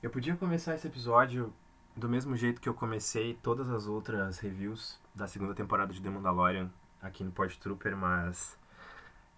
Eu 0.00 0.10
podia 0.10 0.36
começar 0.36 0.76
esse 0.76 0.86
episódio 0.86 1.52
do 1.96 2.08
mesmo 2.08 2.36
jeito 2.36 2.60
que 2.60 2.68
eu 2.68 2.74
comecei 2.74 3.34
todas 3.42 3.68
as 3.68 3.88
outras 3.88 4.38
reviews 4.38 4.96
da 5.12 5.26
segunda 5.26 5.52
temporada 5.56 5.92
de 5.92 6.00
The 6.00 6.08
Mandalorian 6.08 6.70
aqui 7.02 7.24
no 7.24 7.32
Pod 7.32 7.58
Trooper, 7.58 7.96
mas 7.96 8.56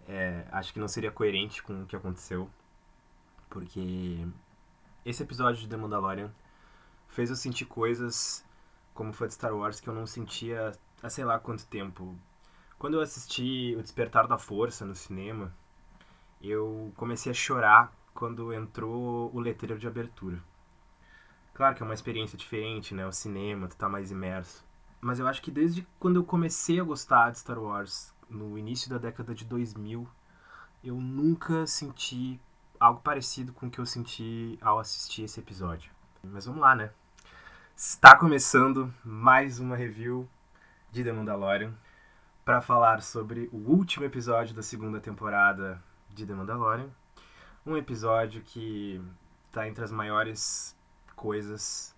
é, 0.07 0.45
acho 0.51 0.71
que 0.71 0.79
não 0.79 0.87
seria 0.87 1.11
coerente 1.11 1.63
com 1.63 1.81
o 1.81 1.87
que 1.87 1.95
aconteceu, 1.95 2.47
porque 3.49 4.23
esse 5.03 5.23
episódio 5.23 5.61
de 5.61 5.67
The 5.67 5.77
Mandalorian 5.77 6.31
fez 7.07 7.31
eu 7.31 7.35
sentir 7.35 7.65
coisas 7.65 8.45
como 8.93 9.13
fã 9.13 9.25
de 9.25 9.33
Star 9.33 9.55
Wars 9.55 9.79
que 9.79 9.89
eu 9.89 9.95
não 9.95 10.05
sentia 10.05 10.73
há 11.01 11.09
sei 11.09 11.25
lá 11.25 11.39
quanto 11.39 11.65
tempo. 11.65 12.15
Quando 12.77 12.93
eu 12.93 13.01
assisti 13.01 13.75
O 13.79 13.81
Despertar 13.81 14.27
da 14.27 14.37
Força 14.37 14.85
no 14.85 14.93
cinema, 14.93 15.51
eu 16.39 16.93
comecei 16.95 17.31
a 17.31 17.35
chorar 17.35 17.91
quando 18.13 18.53
entrou 18.53 19.35
o 19.35 19.39
letreiro 19.39 19.79
de 19.79 19.87
abertura. 19.87 20.50
Claro 21.53 21.75
que 21.75 21.83
é 21.83 21.85
uma 21.85 21.93
experiência 21.93 22.37
diferente, 22.37 22.93
né? 22.93 23.05
O 23.05 23.11
cinema, 23.11 23.67
tu 23.67 23.75
tá 23.75 23.89
mais 23.89 24.11
imerso. 24.11 24.65
Mas 24.99 25.19
eu 25.19 25.27
acho 25.27 25.41
que 25.41 25.51
desde 25.51 25.87
quando 25.99 26.17
eu 26.17 26.23
comecei 26.23 26.79
a 26.79 26.83
gostar 26.83 27.31
de 27.31 27.39
Star 27.39 27.59
Wars, 27.59 28.13
no 28.29 28.57
início 28.57 28.89
da 28.89 28.97
década 28.97 29.33
de 29.33 29.45
2000, 29.45 30.07
eu 30.83 30.95
nunca 30.95 31.67
senti 31.67 32.39
algo 32.79 33.01
parecido 33.01 33.53
com 33.53 33.67
o 33.67 33.69
que 33.69 33.79
eu 33.79 33.85
senti 33.85 34.57
ao 34.61 34.79
assistir 34.79 35.23
esse 35.23 35.39
episódio. 35.39 35.91
Mas 36.23 36.45
vamos 36.45 36.61
lá, 36.61 36.75
né? 36.75 36.91
Está 37.75 38.15
começando 38.15 38.93
mais 39.03 39.59
uma 39.59 39.75
review 39.75 40.27
de 40.91 41.03
The 41.03 41.11
Mandalorian 41.11 41.73
para 42.45 42.61
falar 42.61 43.01
sobre 43.01 43.49
o 43.51 43.57
último 43.57 44.05
episódio 44.05 44.55
da 44.55 44.61
segunda 44.61 44.99
temporada 44.99 45.81
de 46.09 46.25
The 46.25 46.33
Mandalorian. 46.33 46.89
Um 47.65 47.77
episódio 47.77 48.41
que 48.41 49.01
está 49.47 49.67
entre 49.67 49.83
as 49.83 49.91
maiores 49.91 50.75
coisas 51.21 51.95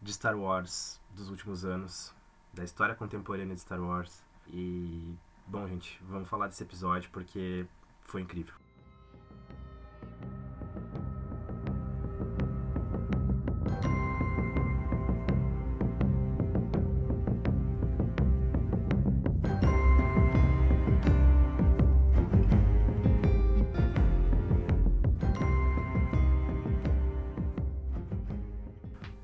de 0.00 0.10
Star 0.12 0.34
Wars 0.34 0.98
dos 1.14 1.28
últimos 1.28 1.62
anos, 1.62 2.14
da 2.54 2.64
história 2.64 2.94
contemporânea 2.94 3.54
de 3.54 3.60
Star 3.60 3.78
Wars. 3.78 4.24
E, 4.48 5.14
bom, 5.46 5.68
gente, 5.68 6.00
vamos 6.08 6.26
falar 6.26 6.48
desse 6.48 6.62
episódio 6.62 7.10
porque 7.10 7.66
foi 8.06 8.22
incrível. 8.22 8.61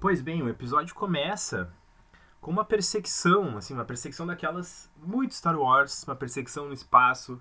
Pois 0.08 0.22
bem, 0.22 0.42
o 0.42 0.48
episódio 0.48 0.94
começa 0.94 1.70
com 2.40 2.50
uma 2.50 2.64
perseguição, 2.64 3.58
assim, 3.58 3.74
uma 3.74 3.84
perseguição 3.84 4.26
daquelas 4.26 4.90
muito 4.96 5.34
Star 5.34 5.54
Wars, 5.54 6.02
uma 6.04 6.16
perseguição 6.16 6.66
no 6.66 6.72
espaço 6.72 7.38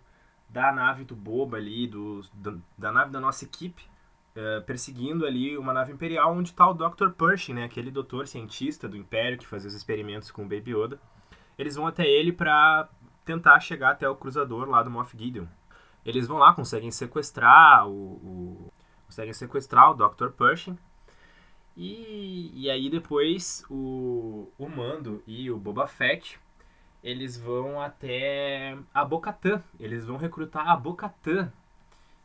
da 0.49 0.69
nave 0.73 1.05
do 1.05 1.15
Boba 1.15 1.55
ali, 1.55 1.87
do, 1.87 2.23
da, 2.33 2.55
da 2.77 2.91
nave 2.91 3.09
da 3.09 3.21
nossa 3.21 3.45
equipe, 3.45 3.89
uh, 4.35 4.61
perseguindo 4.63 5.25
ali 5.25 5.57
uma 5.57 5.71
nave 5.71 5.93
imperial 5.93 6.35
onde 6.35 6.49
está 6.49 6.69
o 6.69 6.73
Dr. 6.73 7.11
Pershing, 7.11 7.53
né, 7.53 7.63
aquele 7.63 7.89
doutor 7.89 8.27
cientista 8.27 8.85
do 8.89 8.97
Império 8.97 9.37
que 9.37 9.47
fazia 9.47 9.69
os 9.69 9.73
experimentos 9.73 10.29
com 10.29 10.43
o 10.43 10.49
Baby 10.49 10.75
Yoda. 10.75 10.99
Eles 11.57 11.75
vão 11.75 11.87
até 11.87 12.05
ele 12.05 12.33
para 12.33 12.89
tentar 13.23 13.61
chegar 13.61 13.91
até 13.91 14.09
o 14.09 14.15
cruzador 14.17 14.67
lá 14.67 14.83
do 14.83 14.91
Moff 14.91 15.17
Gideon. 15.17 15.45
Eles 16.03 16.27
vão 16.27 16.37
lá, 16.37 16.53
conseguem 16.53 16.91
sequestrar 16.91 17.87
o, 17.87 17.93
o 17.93 18.73
conseguem 19.05 19.31
sequestrar 19.31 19.91
o 19.91 19.93
Dr. 19.93 20.31
Pershing 20.31 20.77
e, 21.77 22.51
e 22.55 22.69
aí 22.69 22.89
depois 22.89 23.63
o, 23.69 24.51
o 24.57 24.67
Mando 24.67 25.23
e 25.27 25.49
o 25.51 25.57
Boba 25.57 25.87
Fett 25.87 26.39
eles 27.03 27.37
vão 27.37 27.79
até 27.79 28.77
a 28.93 29.05
Bocatã. 29.05 29.63
Eles 29.79 30.05
vão 30.05 30.17
recrutar 30.17 30.67
a 30.67 30.75
Bocatã. 30.75 31.51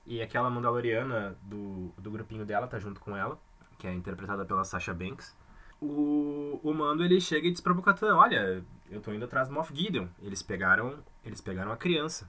E 0.05 0.21
aquela 0.21 0.51
Mandaloriana 0.51 1.37
do, 1.43 1.93
do 1.97 2.11
grupinho 2.11 2.45
dela 2.45 2.67
tá 2.67 2.79
junto 2.79 3.01
com 3.01 3.17
ela, 3.17 3.39
que 3.79 3.87
é 3.87 3.95
interpretada 3.95 4.45
pela 4.45 4.65
Sasha 4.65 4.93
Banks. 4.93 5.37
O, 5.81 6.59
o 6.63 6.75
Mando 6.75 7.05
ele 7.05 7.21
chega 7.21 7.47
e 7.47 7.51
diz 7.53 7.61
pra 7.61 7.75
Bocatã, 7.75 8.17
olha, 8.17 8.65
eu 8.91 9.01
tô 9.01 9.13
indo 9.13 9.25
atrás 9.25 9.49
do 9.49 9.55
Moff 9.55 9.73
Gideon. 9.75 10.09
Eles 10.21 10.43
pegaram, 10.43 10.99
eles 11.25 11.41
pegaram 11.41 11.71
a 11.71 11.77
criança. 11.77 12.29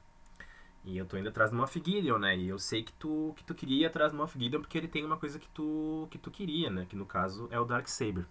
E 0.86 0.98
eu 0.98 1.06
tô 1.06 1.18
indo 1.18 1.30
atrás 1.30 1.50
do 1.50 1.56
Moff 1.56 1.82
Gideon, 1.84 2.18
né? 2.18 2.38
E 2.38 2.50
eu 2.50 2.60
sei 2.60 2.84
que 2.84 2.92
tu, 2.94 3.34
que 3.38 3.44
tu 3.44 3.56
queria 3.56 3.84
ir 3.84 3.86
atrás 3.86 4.12
do 4.12 4.18
Moff 4.18 4.38
Gideon 4.38 4.60
porque 4.60 4.78
ele 4.78 4.88
tem 4.88 5.06
uma 5.06 5.18
coisa 5.18 5.40
que 5.40 5.48
tu, 5.50 6.08
que 6.12 6.18
tu 6.18 6.30
queria, 6.30 6.70
né? 6.70 6.86
Que 6.90 6.96
no 6.96 7.06
caso 7.06 7.48
é 7.52 7.60
o 7.60 7.64
Dark 7.64 7.88
Saber. 7.88 8.26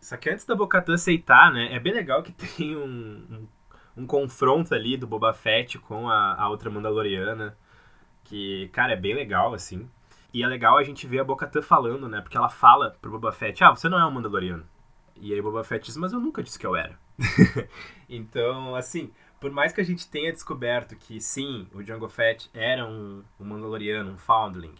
Só 0.00 0.16
que 0.16 0.28
antes 0.28 0.44
da 0.44 0.56
Bocatan 0.56 0.94
aceitar, 0.94 1.52
né? 1.52 1.72
É 1.72 1.78
bem 1.78 1.92
legal 1.92 2.22
que 2.22 2.32
tem 2.34 2.76
um, 2.76 2.84
um, 2.86 3.48
um 4.02 4.06
confronto 4.06 4.74
ali 4.74 4.96
do 4.96 5.06
Boba 5.06 5.32
Fett 5.32 5.78
com 5.78 6.08
a, 6.08 6.34
a 6.34 6.48
outra 6.48 6.68
Mandaloriana. 6.70 7.56
Que, 8.24 8.68
cara, 8.72 8.94
é 8.94 8.96
bem 8.96 9.14
legal, 9.14 9.54
assim. 9.54 9.88
E 10.34 10.42
é 10.42 10.46
legal 10.46 10.78
a 10.78 10.82
gente 10.82 11.06
ver 11.06 11.20
a 11.20 11.24
Bocatan 11.24 11.62
falando, 11.62 12.08
né? 12.08 12.20
Porque 12.20 12.36
ela 12.36 12.48
fala 12.48 12.96
pro 13.00 13.12
Boba 13.12 13.30
Fett, 13.30 13.62
ah, 13.62 13.70
você 13.70 13.88
não 13.88 13.98
é 13.98 14.04
um 14.04 14.10
Mandaloriano. 14.10 14.66
E 15.16 15.32
aí 15.32 15.38
o 15.38 15.42
Boba 15.42 15.62
Fett 15.62 15.84
diz, 15.84 15.96
mas 15.96 16.12
eu 16.12 16.18
nunca 16.18 16.42
disse 16.42 16.58
que 16.58 16.66
eu 16.66 16.74
era. 16.74 16.98
então, 18.08 18.74
assim, 18.74 19.12
por 19.42 19.50
mais 19.50 19.72
que 19.72 19.80
a 19.80 19.84
gente 19.84 20.08
tenha 20.08 20.32
descoberto 20.32 20.94
que 20.94 21.20
sim, 21.20 21.66
o 21.74 21.82
Django 21.82 22.08
Fett 22.08 22.48
era 22.54 22.86
um, 22.86 23.24
um 23.40 23.44
Mandaloriano, 23.44 24.12
um 24.12 24.16
Foundling, 24.16 24.76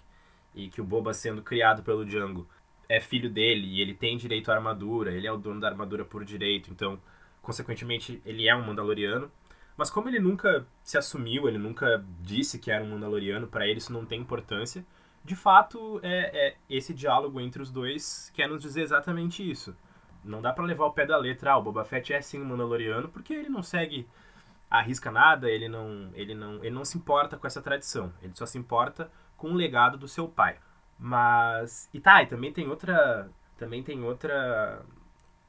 e 0.54 0.68
que 0.68 0.80
o 0.80 0.84
Boba 0.84 1.12
sendo 1.12 1.42
criado 1.42 1.82
pelo 1.82 2.06
Django 2.06 2.46
é 2.88 3.00
filho 3.00 3.28
dele 3.28 3.66
e 3.66 3.80
ele 3.80 3.92
tem 3.92 4.16
direito 4.16 4.52
à 4.52 4.54
armadura, 4.54 5.10
ele 5.10 5.26
é 5.26 5.32
o 5.32 5.36
dono 5.36 5.58
da 5.58 5.66
armadura 5.66 6.04
por 6.04 6.24
direito, 6.24 6.70
então, 6.70 6.96
consequentemente, 7.42 8.22
ele 8.24 8.48
é 8.48 8.54
um 8.54 8.64
Mandaloriano. 8.64 9.28
Mas 9.76 9.90
como 9.90 10.08
ele 10.08 10.20
nunca 10.20 10.64
se 10.84 10.96
assumiu, 10.96 11.48
ele 11.48 11.58
nunca 11.58 12.04
disse 12.20 12.60
que 12.60 12.70
era 12.70 12.84
um 12.84 12.90
Mandaloriano, 12.90 13.48
para 13.48 13.66
ele 13.66 13.78
isso 13.78 13.92
não 13.92 14.06
tem 14.06 14.20
importância. 14.20 14.86
De 15.24 15.34
fato, 15.34 15.98
é, 16.04 16.50
é, 16.50 16.56
esse 16.70 16.94
diálogo 16.94 17.40
entre 17.40 17.60
os 17.60 17.70
dois 17.72 18.30
quer 18.32 18.48
nos 18.48 18.62
dizer 18.62 18.82
exatamente 18.82 19.42
isso. 19.42 19.74
Não 20.24 20.40
dá 20.40 20.52
para 20.52 20.62
levar 20.64 20.84
o 20.86 20.92
pé 20.92 21.04
da 21.04 21.16
letra, 21.16 21.50
ah, 21.50 21.58
o 21.58 21.62
Boba 21.62 21.84
Fett 21.84 22.12
é 22.12 22.20
sim 22.20 22.40
um 22.40 22.44
Mandaloriano, 22.44 23.08
porque 23.08 23.34
ele 23.34 23.48
não 23.48 23.62
segue 23.64 24.06
arrisca 24.72 25.10
nada, 25.10 25.50
ele 25.50 25.68
não, 25.68 26.10
ele 26.14 26.34
não, 26.34 26.56
ele 26.56 26.70
não 26.70 26.84
se 26.84 26.96
importa 26.96 27.36
com 27.36 27.46
essa 27.46 27.60
tradição. 27.60 28.12
Ele 28.22 28.32
só 28.34 28.46
se 28.46 28.58
importa 28.58 29.10
com 29.36 29.50
o 29.50 29.54
legado 29.54 29.98
do 29.98 30.08
seu 30.08 30.26
pai. 30.26 30.58
Mas 30.98 31.90
e 31.92 32.00
tá, 32.00 32.22
e 32.22 32.26
também 32.26 32.52
tem 32.52 32.68
outra, 32.68 33.30
também 33.58 33.82
tem 33.82 34.02
outra 34.02 34.82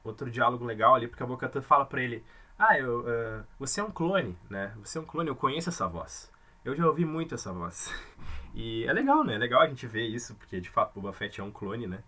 outro 0.02 0.30
diálogo 0.30 0.64
legal 0.64 0.94
ali, 0.94 1.08
porque 1.08 1.22
a 1.22 1.26
Bocatan 1.26 1.62
fala 1.62 1.86
para 1.86 2.02
ele: 2.02 2.24
"Ah, 2.58 2.78
eu, 2.78 3.00
uh, 3.00 3.44
você 3.58 3.80
é 3.80 3.84
um 3.84 3.90
clone, 3.90 4.36
né? 4.50 4.74
Você 4.80 4.98
é 4.98 5.00
um 5.00 5.04
clone, 5.06 5.28
eu 5.28 5.36
conheço 5.36 5.70
essa 5.70 5.88
voz. 5.88 6.30
Eu 6.64 6.74
já 6.76 6.86
ouvi 6.86 7.04
muito 7.04 7.34
essa 7.34 7.52
voz." 7.52 7.92
E 8.56 8.84
é 8.84 8.92
legal, 8.92 9.24
né? 9.24 9.34
É 9.34 9.38
legal 9.38 9.62
a 9.62 9.66
gente 9.66 9.84
ver 9.84 10.06
isso, 10.06 10.36
porque 10.36 10.60
de 10.60 10.70
fato 10.70 10.94
Boba 10.94 11.12
Fett 11.12 11.40
é 11.40 11.44
um 11.44 11.50
clone, 11.50 11.88
né? 11.88 12.04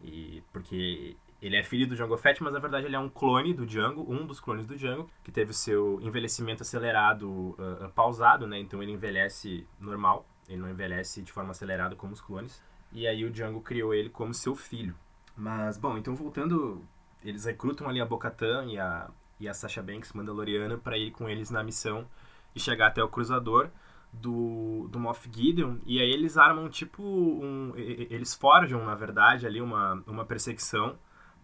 E 0.00 0.40
porque 0.52 1.16
ele 1.40 1.56
é 1.56 1.62
filho 1.62 1.86
do 1.86 1.96
Django 1.96 2.16
Fett, 2.16 2.42
mas 2.42 2.52
na 2.52 2.58
verdade 2.58 2.86
ele 2.86 2.96
é 2.96 2.98
um 2.98 3.08
clone 3.08 3.54
do 3.54 3.66
Django, 3.66 4.04
um 4.12 4.26
dos 4.26 4.40
clones 4.40 4.66
do 4.66 4.76
Django, 4.76 5.08
que 5.24 5.32
teve 5.32 5.52
o 5.52 5.54
seu 5.54 5.98
envelhecimento 6.02 6.62
acelerado 6.62 7.56
uh, 7.58 7.90
pausado, 7.94 8.46
né? 8.46 8.58
Então 8.58 8.82
ele 8.82 8.92
envelhece 8.92 9.66
normal, 9.78 10.26
ele 10.48 10.60
não 10.60 10.68
envelhece 10.68 11.22
de 11.22 11.32
forma 11.32 11.52
acelerada 11.52 11.96
como 11.96 12.12
os 12.12 12.20
clones. 12.20 12.62
E 12.92 13.06
aí 13.06 13.24
o 13.24 13.30
Django 13.30 13.62
criou 13.62 13.94
ele 13.94 14.10
como 14.10 14.34
seu 14.34 14.54
filho. 14.54 14.94
Mas, 15.36 15.78
bom, 15.78 15.96
então 15.96 16.14
voltando, 16.14 16.84
eles 17.24 17.44
recrutam 17.44 17.88
ali 17.88 18.00
a 18.00 18.04
Bocatan 18.04 18.66
e 18.66 18.78
a, 18.78 19.08
e 19.38 19.48
a 19.48 19.54
Sasha 19.54 19.82
Banks, 19.82 20.12
Mandaloriana, 20.12 20.76
para 20.76 20.98
ir 20.98 21.12
com 21.12 21.28
eles 21.28 21.50
na 21.50 21.62
missão 21.62 22.06
e 22.54 22.60
chegar 22.60 22.88
até 22.88 23.02
o 23.02 23.08
cruzador 23.08 23.70
do, 24.12 24.88
do 24.90 24.98
Moff 24.98 25.30
Gideon. 25.32 25.78
E 25.86 26.00
aí 26.00 26.10
eles 26.10 26.36
armam 26.36 26.68
tipo 26.68 27.02
um. 27.02 27.72
Eles 27.76 28.34
forjam, 28.34 28.84
na 28.84 28.94
verdade, 28.94 29.46
ali 29.46 29.60
uma, 29.60 30.02
uma 30.06 30.26
perseguição 30.26 30.98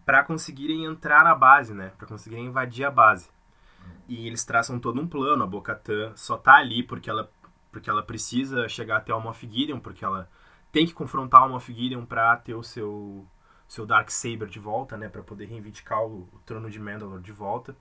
para 0.06 0.22
conseguirem 0.22 0.84
entrar 0.84 1.24
na 1.24 1.34
base, 1.34 1.74
né? 1.74 1.90
Para 1.98 2.06
conseguirem 2.06 2.46
invadir 2.46 2.84
a 2.84 2.90
base. 2.90 3.28
E 4.08 4.28
eles 4.28 4.44
traçam 4.44 4.78
todo 4.78 5.00
um 5.00 5.06
plano. 5.06 5.42
A 5.42 5.46
Bocatan 5.46 6.12
só 6.14 6.38
tá 6.38 6.54
ali 6.54 6.84
porque 6.84 7.10
ela, 7.10 7.28
porque 7.72 7.90
ela 7.90 8.04
precisa 8.04 8.68
chegar 8.68 8.98
até 8.98 9.12
o 9.12 9.20
Moff 9.20 9.44
Gideon, 9.44 9.80
porque 9.80 10.04
ela 10.04 10.30
tem 10.70 10.86
que 10.86 10.94
confrontar 10.94 11.44
o 11.44 11.48
Moff 11.50 11.72
Gideon 11.74 12.06
para 12.06 12.36
ter 12.36 12.54
o 12.54 12.62
seu 12.62 13.26
seu 13.68 13.84
Dark 13.84 14.08
Saber 14.10 14.46
de 14.46 14.60
volta, 14.60 14.96
né, 14.96 15.08
para 15.08 15.24
poder 15.24 15.46
reivindicar 15.46 16.00
o, 16.00 16.28
o, 16.32 16.40
trono 16.46 16.70
de 16.70 16.78
Mandalore 16.78 17.20
de 17.20 17.32
volta. 17.32 17.74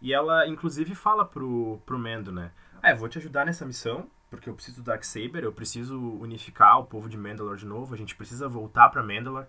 E 0.00 0.14
ela 0.14 0.48
inclusive 0.48 0.94
fala 0.94 1.26
pro 1.26 1.78
pro 1.84 1.98
Mando, 1.98 2.32
né? 2.32 2.52
Ah, 2.82 2.94
vou 2.94 3.06
te 3.06 3.18
ajudar 3.18 3.44
nessa 3.44 3.66
missão, 3.66 4.08
porque 4.30 4.48
eu 4.48 4.54
preciso 4.54 4.80
do 4.80 4.86
Dark 4.86 5.04
Saber, 5.04 5.44
eu 5.44 5.52
preciso 5.52 6.00
unificar 6.00 6.80
o 6.80 6.86
povo 6.86 7.06
de 7.06 7.18
Mandalore 7.18 7.58
de 7.58 7.66
novo, 7.66 7.92
a 7.92 7.98
gente 7.98 8.16
precisa 8.16 8.48
voltar 8.48 8.88
para 8.88 9.02
Mandalore. 9.02 9.46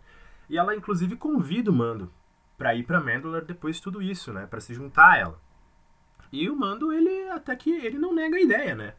E 0.52 0.58
ela 0.58 0.76
inclusive 0.76 1.16
convida 1.16 1.72
o 1.72 1.74
Mando 1.74 2.12
para 2.58 2.76
ir 2.76 2.84
para 2.84 3.00
Mandalore 3.00 3.46
depois 3.46 3.78
de 3.78 3.82
tudo 3.82 4.02
isso, 4.02 4.34
né, 4.34 4.46
para 4.46 4.60
se 4.60 4.74
juntar 4.74 5.12
a 5.12 5.18
ela. 5.18 5.40
E 6.30 6.50
o 6.50 6.56
Mando, 6.58 6.92
ele 6.92 7.30
até 7.30 7.56
que 7.56 7.72
ele 7.72 7.98
não 7.98 8.14
nega 8.14 8.36
a 8.36 8.42
ideia, 8.42 8.76
né? 8.76 8.94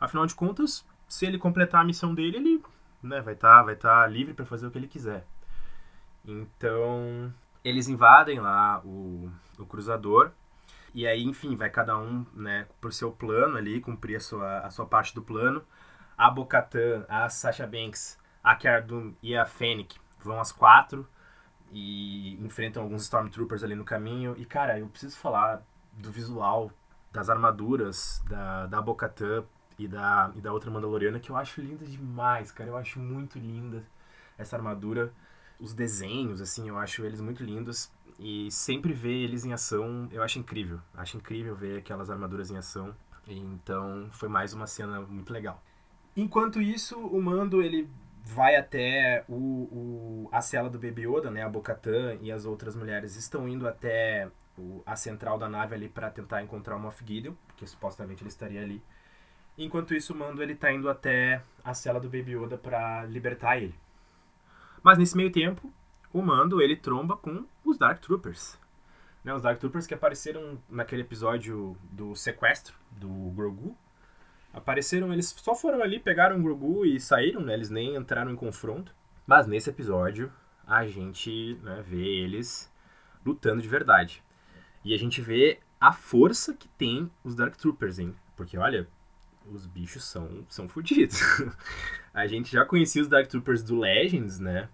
Afinal 0.00 0.26
de 0.26 0.34
contas, 0.34 0.84
se 1.06 1.24
ele 1.24 1.38
completar 1.38 1.80
a 1.80 1.84
missão 1.84 2.12
dele, 2.12 2.36
ele, 2.38 2.62
né, 3.00 3.20
vai 3.20 3.34
estar 3.34 3.58
tá, 3.58 3.62
vai 3.62 3.76
tá 3.76 4.04
livre 4.08 4.34
para 4.34 4.44
fazer 4.44 4.66
o 4.66 4.70
que 4.70 4.78
ele 4.78 4.88
quiser. 4.88 5.24
Então, 6.24 7.32
eles 7.62 7.86
invadem 7.86 8.40
lá 8.40 8.80
o, 8.84 9.30
o 9.60 9.64
cruzador. 9.64 10.32
E 10.92 11.06
aí, 11.06 11.22
enfim, 11.22 11.54
vai 11.54 11.70
cada 11.70 11.96
um, 11.96 12.26
né, 12.34 12.66
pro 12.80 12.90
seu 12.90 13.12
plano 13.12 13.56
ali, 13.56 13.80
cumprir 13.80 14.16
a 14.16 14.20
sua, 14.20 14.58
a 14.58 14.70
sua 14.70 14.86
parte 14.86 15.14
do 15.14 15.22
plano. 15.22 15.62
A 16.18 16.28
Bocatan, 16.30 17.06
a 17.08 17.28
Sasha 17.28 17.66
Banks, 17.66 18.18
a 18.42 18.56
Kardum 18.56 19.14
e 19.22 19.36
a 19.36 19.46
Fennec 19.46 20.04
vão 20.26 20.40
às 20.40 20.52
quatro 20.52 21.08
e 21.72 22.34
enfrentam 22.44 22.82
alguns 22.82 23.02
Stormtroopers 23.02 23.64
ali 23.64 23.74
no 23.74 23.84
caminho. 23.84 24.34
E, 24.36 24.44
cara, 24.44 24.78
eu 24.78 24.86
preciso 24.88 25.16
falar 25.16 25.62
do 25.92 26.10
visual, 26.10 26.70
das 27.12 27.30
armaduras 27.30 28.22
da, 28.28 28.66
da 28.66 28.82
Bocatan 28.82 29.44
e 29.78 29.88
da, 29.88 30.30
e 30.34 30.40
da 30.40 30.52
outra 30.52 30.70
Mandaloriana, 30.70 31.18
que 31.18 31.30
eu 31.30 31.36
acho 31.36 31.60
linda 31.60 31.84
demais, 31.84 32.52
cara. 32.52 32.70
Eu 32.70 32.76
acho 32.76 32.98
muito 32.98 33.38
linda 33.38 33.84
essa 34.36 34.56
armadura. 34.56 35.12
Os 35.58 35.72
desenhos, 35.72 36.40
assim, 36.42 36.68
eu 36.68 36.78
acho 36.78 37.04
eles 37.04 37.20
muito 37.20 37.42
lindos. 37.42 37.90
E 38.18 38.50
sempre 38.50 38.92
ver 38.92 39.14
eles 39.14 39.44
em 39.44 39.52
ação, 39.52 40.08
eu 40.10 40.22
acho 40.22 40.38
incrível. 40.38 40.80
Acho 40.94 41.16
incrível 41.16 41.54
ver 41.54 41.78
aquelas 41.78 42.10
armaduras 42.10 42.50
em 42.50 42.56
ação. 42.56 42.94
Então, 43.26 44.08
foi 44.12 44.28
mais 44.28 44.52
uma 44.52 44.66
cena 44.66 45.00
muito 45.00 45.32
legal. 45.32 45.62
Enquanto 46.16 46.62
isso, 46.62 46.98
o 46.98 47.20
Mando, 47.20 47.60
ele 47.60 47.90
vai 48.28 48.56
até 48.56 49.24
o, 49.28 49.34
o, 49.34 50.28
a 50.32 50.42
cela 50.42 50.68
do 50.68 50.80
Baby 50.80 51.02
Yoda, 51.06 51.30
né? 51.30 51.44
A 51.44 51.48
Bocatan 51.48 52.18
e 52.20 52.32
as 52.32 52.44
outras 52.44 52.74
mulheres 52.74 53.14
estão 53.14 53.48
indo 53.48 53.68
até 53.68 54.28
o, 54.58 54.82
a 54.84 54.96
central 54.96 55.38
da 55.38 55.48
nave 55.48 55.76
ali 55.76 55.88
para 55.88 56.10
tentar 56.10 56.42
encontrar 56.42 56.74
o 56.74 56.80
Moff 56.80 57.04
Gideon, 57.06 57.34
porque 57.46 57.64
supostamente 57.66 58.22
ele 58.22 58.28
estaria 58.28 58.60
ali. 58.60 58.82
Enquanto 59.56 59.94
isso, 59.94 60.12
o 60.12 60.16
Mando 60.16 60.42
ele 60.42 60.56
tá 60.56 60.72
indo 60.72 60.90
até 60.90 61.40
a 61.62 61.72
cela 61.72 62.00
do 62.00 62.10
Baby 62.10 62.32
Yoda 62.32 62.58
para 62.58 63.04
libertar 63.04 63.58
ele. 63.58 63.74
Mas 64.82 64.98
nesse 64.98 65.16
meio 65.16 65.30
tempo, 65.30 65.72
o 66.12 66.20
Mando 66.20 66.60
ele 66.60 66.76
tromba 66.76 67.16
com 67.16 67.46
os 67.64 67.78
Dark 67.78 68.00
Troopers. 68.00 68.58
Né, 69.22 69.32
os 69.32 69.42
Dark 69.42 69.60
Troopers 69.60 69.86
que 69.86 69.94
apareceram 69.94 70.58
naquele 70.68 71.02
episódio 71.02 71.76
do 71.92 72.14
sequestro 72.16 72.74
do 72.90 73.08
Grogu, 73.30 73.76
Apareceram, 74.56 75.12
eles 75.12 75.28
só 75.36 75.54
foram 75.54 75.82
ali, 75.82 76.00
pegaram 76.00 76.38
o 76.38 76.42
Grogu 76.42 76.86
e 76.86 76.98
saíram, 76.98 77.42
né? 77.42 77.52
Eles 77.52 77.68
nem 77.68 77.94
entraram 77.94 78.32
em 78.32 78.36
confronto. 78.36 78.94
Mas 79.26 79.46
nesse 79.46 79.68
episódio, 79.68 80.32
a 80.66 80.86
gente 80.86 81.58
né, 81.62 81.84
vê 81.86 82.02
eles 82.02 82.72
lutando 83.24 83.60
de 83.60 83.68
verdade. 83.68 84.24
E 84.82 84.94
a 84.94 84.96
gente 84.96 85.20
vê 85.20 85.60
a 85.78 85.92
força 85.92 86.54
que 86.54 86.68
tem 86.68 87.10
os 87.22 87.34
Dark 87.34 87.54
Troopers, 87.54 87.98
hein? 87.98 88.16
Porque, 88.34 88.56
olha, 88.56 88.88
os 89.44 89.66
bichos 89.66 90.04
são, 90.04 90.46
são 90.48 90.66
fodidos. 90.70 91.20
a 92.14 92.26
gente 92.26 92.50
já 92.50 92.64
conhecia 92.64 93.02
os 93.02 93.08
Dark 93.08 93.28
Troopers 93.28 93.62
do 93.62 93.78
Legends, 93.78 94.40
né? 94.40 94.70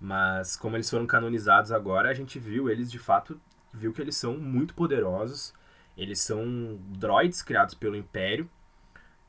Mas 0.00 0.56
como 0.56 0.76
eles 0.76 0.88
foram 0.88 1.06
canonizados 1.06 1.72
agora, 1.72 2.08
a 2.08 2.14
gente 2.14 2.38
viu 2.38 2.70
eles 2.70 2.90
de 2.90 2.98
fato, 2.98 3.38
viu 3.70 3.92
que 3.92 4.00
eles 4.00 4.16
são 4.16 4.38
muito 4.38 4.72
poderosos. 4.72 5.52
Eles 5.94 6.20
são 6.20 6.80
droids 6.88 7.42
criados 7.42 7.74
pelo 7.74 7.96
Império 7.96 8.48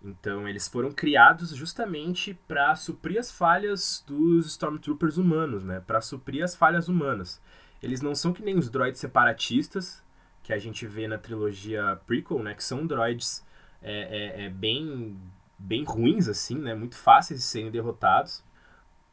então, 0.04 0.48
eles 0.48 0.68
foram 0.68 0.92
criados 0.92 1.56
justamente 1.56 2.34
para 2.48 2.76
suprir 2.76 3.20
as 3.20 3.32
falhas 3.32 4.04
dos 4.08 4.48
Stormtroopers 4.48 5.18
humanos, 5.18 5.64
né? 5.64 5.80
Para 5.80 6.02
suprir 6.02 6.44
as 6.44 6.56
falhas 6.56 6.88
humanas. 6.88 7.42
Eles 7.84 8.02
não 8.02 8.16
são 8.16 8.34
que 8.34 8.42
nem 8.42 8.58
os 8.58 8.70
droids 8.70 9.00
separatistas 9.00 10.04
que 10.42 10.52
a 10.52 10.58
gente 10.58 10.88
vê 10.88 11.08
na 11.08 11.20
trilogia 11.20 12.00
prequel, 12.08 12.42
né? 12.42 12.56
Que 12.56 12.64
são 12.64 12.88
droids 12.88 13.46
é, 13.82 14.42
é, 14.42 14.46
é 14.46 14.50
bem, 14.50 15.20
bem 15.58 15.84
ruins, 15.84 16.28
assim, 16.28 16.58
né? 16.58 16.74
Muito 16.74 16.96
fáceis 16.96 17.40
de 17.40 17.46
serem 17.46 17.70
derrotados. 17.70 18.44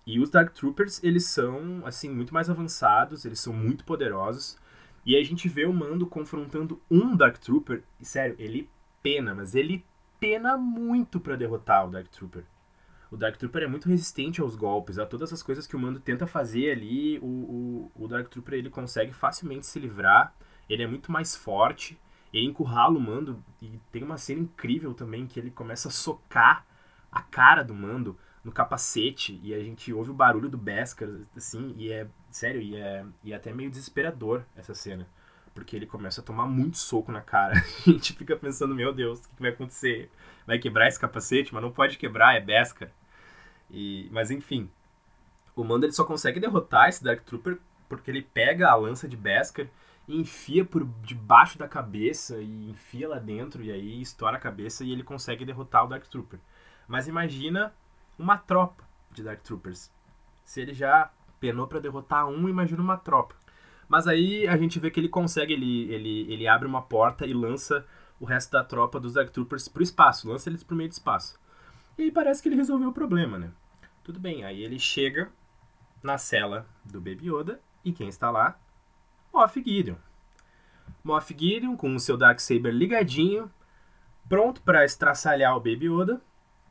E 0.06 0.18
os 0.18 0.30
Dark 0.30 0.54
Troopers, 0.54 1.04
eles 1.04 1.26
são, 1.26 1.82
assim, 1.84 2.08
muito 2.08 2.32
mais 2.32 2.48
avançados, 2.48 3.26
eles 3.26 3.40
são 3.40 3.52
muito 3.52 3.84
poderosos. 3.84 4.56
E 5.04 5.16
a 5.16 5.22
gente 5.22 5.50
vê 5.50 5.66
o 5.66 5.72
Mando 5.72 6.06
confrontando 6.06 6.80
um 6.90 7.14
Dark 7.14 7.36
Trooper, 7.36 7.82
e 8.00 8.06
sério, 8.06 8.34
ele 8.38 8.70
pena, 9.02 9.34
mas 9.34 9.54
ele 9.54 9.84
pena 10.18 10.56
muito 10.56 11.20
para 11.20 11.36
derrotar 11.36 11.86
o 11.86 11.90
Dark 11.90 12.08
Trooper. 12.08 12.44
O 13.10 13.16
Dark 13.16 13.36
Trooper 13.36 13.62
é 13.62 13.66
muito 13.66 13.88
resistente 13.88 14.40
aos 14.40 14.54
golpes, 14.54 14.98
a 14.98 15.06
todas 15.06 15.32
as 15.32 15.42
coisas 15.42 15.66
que 15.66 15.74
o 15.74 15.78
Mando 15.78 15.98
tenta 15.98 16.26
fazer 16.26 16.70
ali, 16.70 17.18
o, 17.20 17.24
o, 17.24 17.92
o 18.04 18.08
Dark 18.08 18.28
Trooper 18.28 18.58
ele 18.58 18.68
consegue 18.68 19.12
facilmente 19.12 19.66
se 19.66 19.78
livrar, 19.78 20.34
ele 20.68 20.82
é 20.82 20.86
muito 20.86 21.10
mais 21.10 21.34
forte, 21.34 21.98
ele 22.32 22.46
encurrala 22.46 22.98
o 22.98 23.00
Mando, 23.00 23.42
e 23.62 23.80
tem 23.90 24.02
uma 24.02 24.18
cena 24.18 24.40
incrível 24.40 24.92
também 24.92 25.26
que 25.26 25.40
ele 25.40 25.50
começa 25.50 25.88
a 25.88 25.90
socar 25.90 26.66
a 27.10 27.22
cara 27.22 27.62
do 27.62 27.74
Mando 27.74 28.18
no 28.44 28.52
capacete, 28.52 29.40
e 29.42 29.54
a 29.54 29.60
gente 29.60 29.90
ouve 29.90 30.10
o 30.10 30.14
barulho 30.14 30.50
do 30.50 30.58
Beskar, 30.58 31.08
assim, 31.34 31.74
e 31.78 31.90
é, 31.90 32.06
sério, 32.30 32.60
e 32.60 32.76
é, 32.76 33.06
e 33.24 33.32
é 33.32 33.36
até 33.36 33.54
meio 33.54 33.70
desesperador 33.70 34.44
essa 34.54 34.74
cena 34.74 35.06
porque 35.58 35.74
ele 35.74 35.86
começa 35.86 36.20
a 36.20 36.24
tomar 36.24 36.46
muito 36.46 36.78
soco 36.78 37.10
na 37.10 37.20
cara. 37.20 37.54
a 37.86 37.90
gente 37.90 38.12
fica 38.12 38.36
pensando, 38.36 38.74
meu 38.74 38.92
Deus, 38.92 39.18
o 39.18 39.22
que 39.22 39.42
vai 39.42 39.50
acontecer? 39.50 40.08
Vai 40.46 40.58
quebrar 40.58 40.86
esse 40.86 40.98
capacete? 40.98 41.52
Mas 41.52 41.62
não 41.62 41.72
pode 41.72 41.98
quebrar, 41.98 42.36
é 42.36 42.40
Beskar. 42.40 42.90
E, 43.68 44.08
mas 44.12 44.30
enfim, 44.30 44.70
o 45.56 45.64
Mando 45.64 45.84
ele 45.84 45.92
só 45.92 46.04
consegue 46.04 46.38
derrotar 46.38 46.88
esse 46.88 47.02
Dark 47.02 47.22
Trooper 47.24 47.58
porque 47.88 48.10
ele 48.10 48.22
pega 48.22 48.70
a 48.70 48.76
lança 48.76 49.08
de 49.08 49.16
Beskar 49.16 49.66
e 50.06 50.16
enfia 50.20 50.64
por 50.64 50.86
debaixo 51.02 51.58
da 51.58 51.66
cabeça 51.66 52.38
e 52.38 52.70
enfia 52.70 53.08
lá 53.08 53.18
dentro 53.18 53.62
e 53.62 53.72
aí 53.72 54.00
estoura 54.00 54.36
a 54.36 54.40
cabeça 54.40 54.84
e 54.84 54.92
ele 54.92 55.02
consegue 55.02 55.44
derrotar 55.44 55.84
o 55.84 55.88
Dark 55.88 56.06
Trooper. 56.06 56.38
Mas 56.86 57.08
imagina 57.08 57.74
uma 58.16 58.38
tropa 58.38 58.84
de 59.12 59.22
Dark 59.22 59.42
Troopers. 59.42 59.90
Se 60.44 60.60
ele 60.60 60.72
já 60.72 61.10
penou 61.40 61.66
para 61.66 61.80
derrotar 61.80 62.26
um, 62.26 62.48
imagina 62.48 62.80
uma 62.80 62.96
tropa. 62.96 63.34
Mas 63.88 64.06
aí 64.06 64.46
a 64.46 64.56
gente 64.56 64.78
vê 64.78 64.90
que 64.90 65.00
ele 65.00 65.08
consegue, 65.08 65.54
ele, 65.54 65.90
ele, 65.92 66.32
ele 66.32 66.46
abre 66.46 66.68
uma 66.68 66.82
porta 66.82 67.24
e 67.24 67.32
lança 67.32 67.86
o 68.20 68.26
resto 68.26 68.52
da 68.52 68.62
tropa 68.62 69.00
dos 69.00 69.14
Dark 69.14 69.30
Troopers 69.30 69.66
pro 69.66 69.82
espaço, 69.82 70.28
lança 70.28 70.50
eles 70.50 70.62
pro 70.62 70.76
meio 70.76 70.90
do 70.90 70.92
espaço. 70.92 71.40
E 71.96 72.02
aí 72.02 72.12
parece 72.12 72.42
que 72.42 72.48
ele 72.48 72.56
resolveu 72.56 72.90
o 72.90 72.92
problema, 72.92 73.38
né? 73.38 73.50
Tudo 74.04 74.20
bem, 74.20 74.44
aí 74.44 74.62
ele 74.62 74.78
chega 74.78 75.30
na 76.02 76.18
cela 76.18 76.66
do 76.84 77.00
Baby 77.00 77.30
Yoda 77.30 77.60
e 77.84 77.92
quem 77.92 78.08
está 78.08 78.30
lá? 78.30 78.58
Moff 79.32 79.62
Gideon. 79.62 79.96
Moff 81.02 81.34
Gideon 81.36 81.76
com 81.76 81.94
o 81.94 82.00
seu 82.00 82.16
Darksaber 82.16 82.72
ligadinho, 82.72 83.50
pronto 84.28 84.60
para 84.62 84.84
estraçalhar 84.84 85.56
o 85.56 85.60
Baby 85.60 85.86
Yoda. 85.86 86.20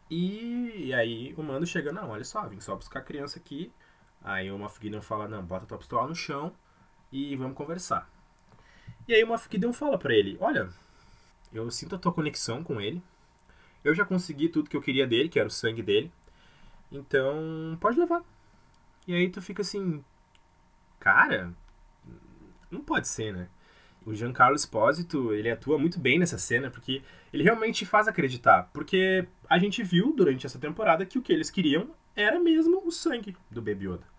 E, 0.09 0.93
aí 0.93 1.33
o 1.35 1.43
mando 1.43 1.65
chega, 1.65 1.91
não, 1.91 2.11
olha 2.11 2.23
só, 2.23 2.47
vim 2.47 2.59
só 2.59 2.75
buscar 2.75 2.99
a 2.99 3.03
criança 3.03 3.39
aqui. 3.39 3.71
Aí 4.21 4.51
o 4.51 4.57
Moff 4.57 4.79
Gideon 4.81 5.01
fala, 5.01 5.27
não, 5.27 5.43
bota 5.43 5.65
tua 5.65 5.77
pistola 5.77 6.07
no 6.07 6.15
chão 6.15 6.53
e 7.12 7.36
vamos 7.36 7.56
conversar. 7.56 8.10
E 9.08 9.13
aí 9.13 9.24
o 9.24 9.27
Moff 9.27 9.48
Gideon 9.50 9.74
fala 9.74 9.98
para 9.98 10.13
ele, 10.13 10.38
olha, 10.39 10.70
eu 11.53 11.70
sinto 11.72 11.96
a 11.96 12.00
tua 12.00 12.12
conexão 12.12 12.63
com 12.63 12.81
ele, 12.81 13.01
eu 13.84 13.96
já 13.96 14.05
consegui 14.05 14.50
tudo 14.50 14.70
que 14.70 14.75
eu 14.75 14.81
queria 14.81 15.08
dele, 15.08 15.29
que 15.29 15.39
era 15.39 15.48
o 15.48 15.51
sangue 15.51 15.81
dele, 15.81 16.12
então 16.91 17.77
pode 17.79 18.00
levar. 18.00 18.24
E 19.08 19.13
aí 19.13 19.29
tu 19.29 19.41
fica 19.41 19.62
assim, 19.62 20.03
cara, 21.00 21.53
não 22.70 22.81
pode 22.81 23.08
ser, 23.08 23.34
né? 23.34 23.48
O 24.05 24.13
Giancarlo 24.13 24.55
Espósito, 24.55 25.34
ele 25.34 25.50
atua 25.50 25.77
muito 25.77 26.00
bem 26.00 26.17
nessa 26.17 26.38
cena, 26.38 26.70
porque 26.70 27.01
ele 27.34 27.43
realmente 27.43 27.86
faz 27.86 28.08
acreditar. 28.08 28.70
Porque 28.74 29.27
a 29.50 29.60
gente 29.60 29.84
viu 29.84 30.13
durante 30.13 30.46
essa 30.46 30.60
temporada 30.60 31.05
que 31.05 31.17
o 31.17 31.22
que 31.22 31.34
eles 31.34 31.50
queriam 31.50 31.89
era 32.15 32.39
mesmo 32.39 32.81
o 32.86 32.91
sangue 32.91 33.36
do 33.51 33.62
Baby 33.62 33.86
Yoda. 33.86 34.16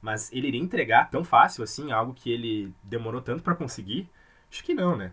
Mas 0.00 0.32
ele 0.32 0.48
iria 0.48 0.60
entregar 0.60 1.10
tão 1.10 1.24
fácil 1.24 1.64
assim, 1.64 1.90
algo 1.90 2.14
que 2.14 2.30
ele 2.30 2.72
demorou 2.82 3.20
tanto 3.20 3.42
para 3.42 3.54
conseguir? 3.54 4.08
Acho 4.50 4.62
que 4.62 4.74
não, 4.74 4.96
né? 4.96 5.12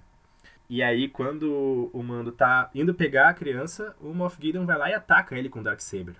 E 0.69 0.81
aí, 0.81 1.07
quando 1.07 1.89
o 1.93 2.01
Mando 2.01 2.31
tá 2.31 2.69
indo 2.73 2.93
pegar 2.93 3.29
a 3.29 3.33
criança, 3.33 3.95
o 4.01 4.13
Moff 4.13 4.37
Gideon 4.41 4.65
vai 4.65 4.77
lá 4.77 4.89
e 4.89 4.93
ataca 4.93 5.37
ele 5.37 5.49
com 5.49 5.59
o 5.59 5.63
Darksaber. 5.63 6.15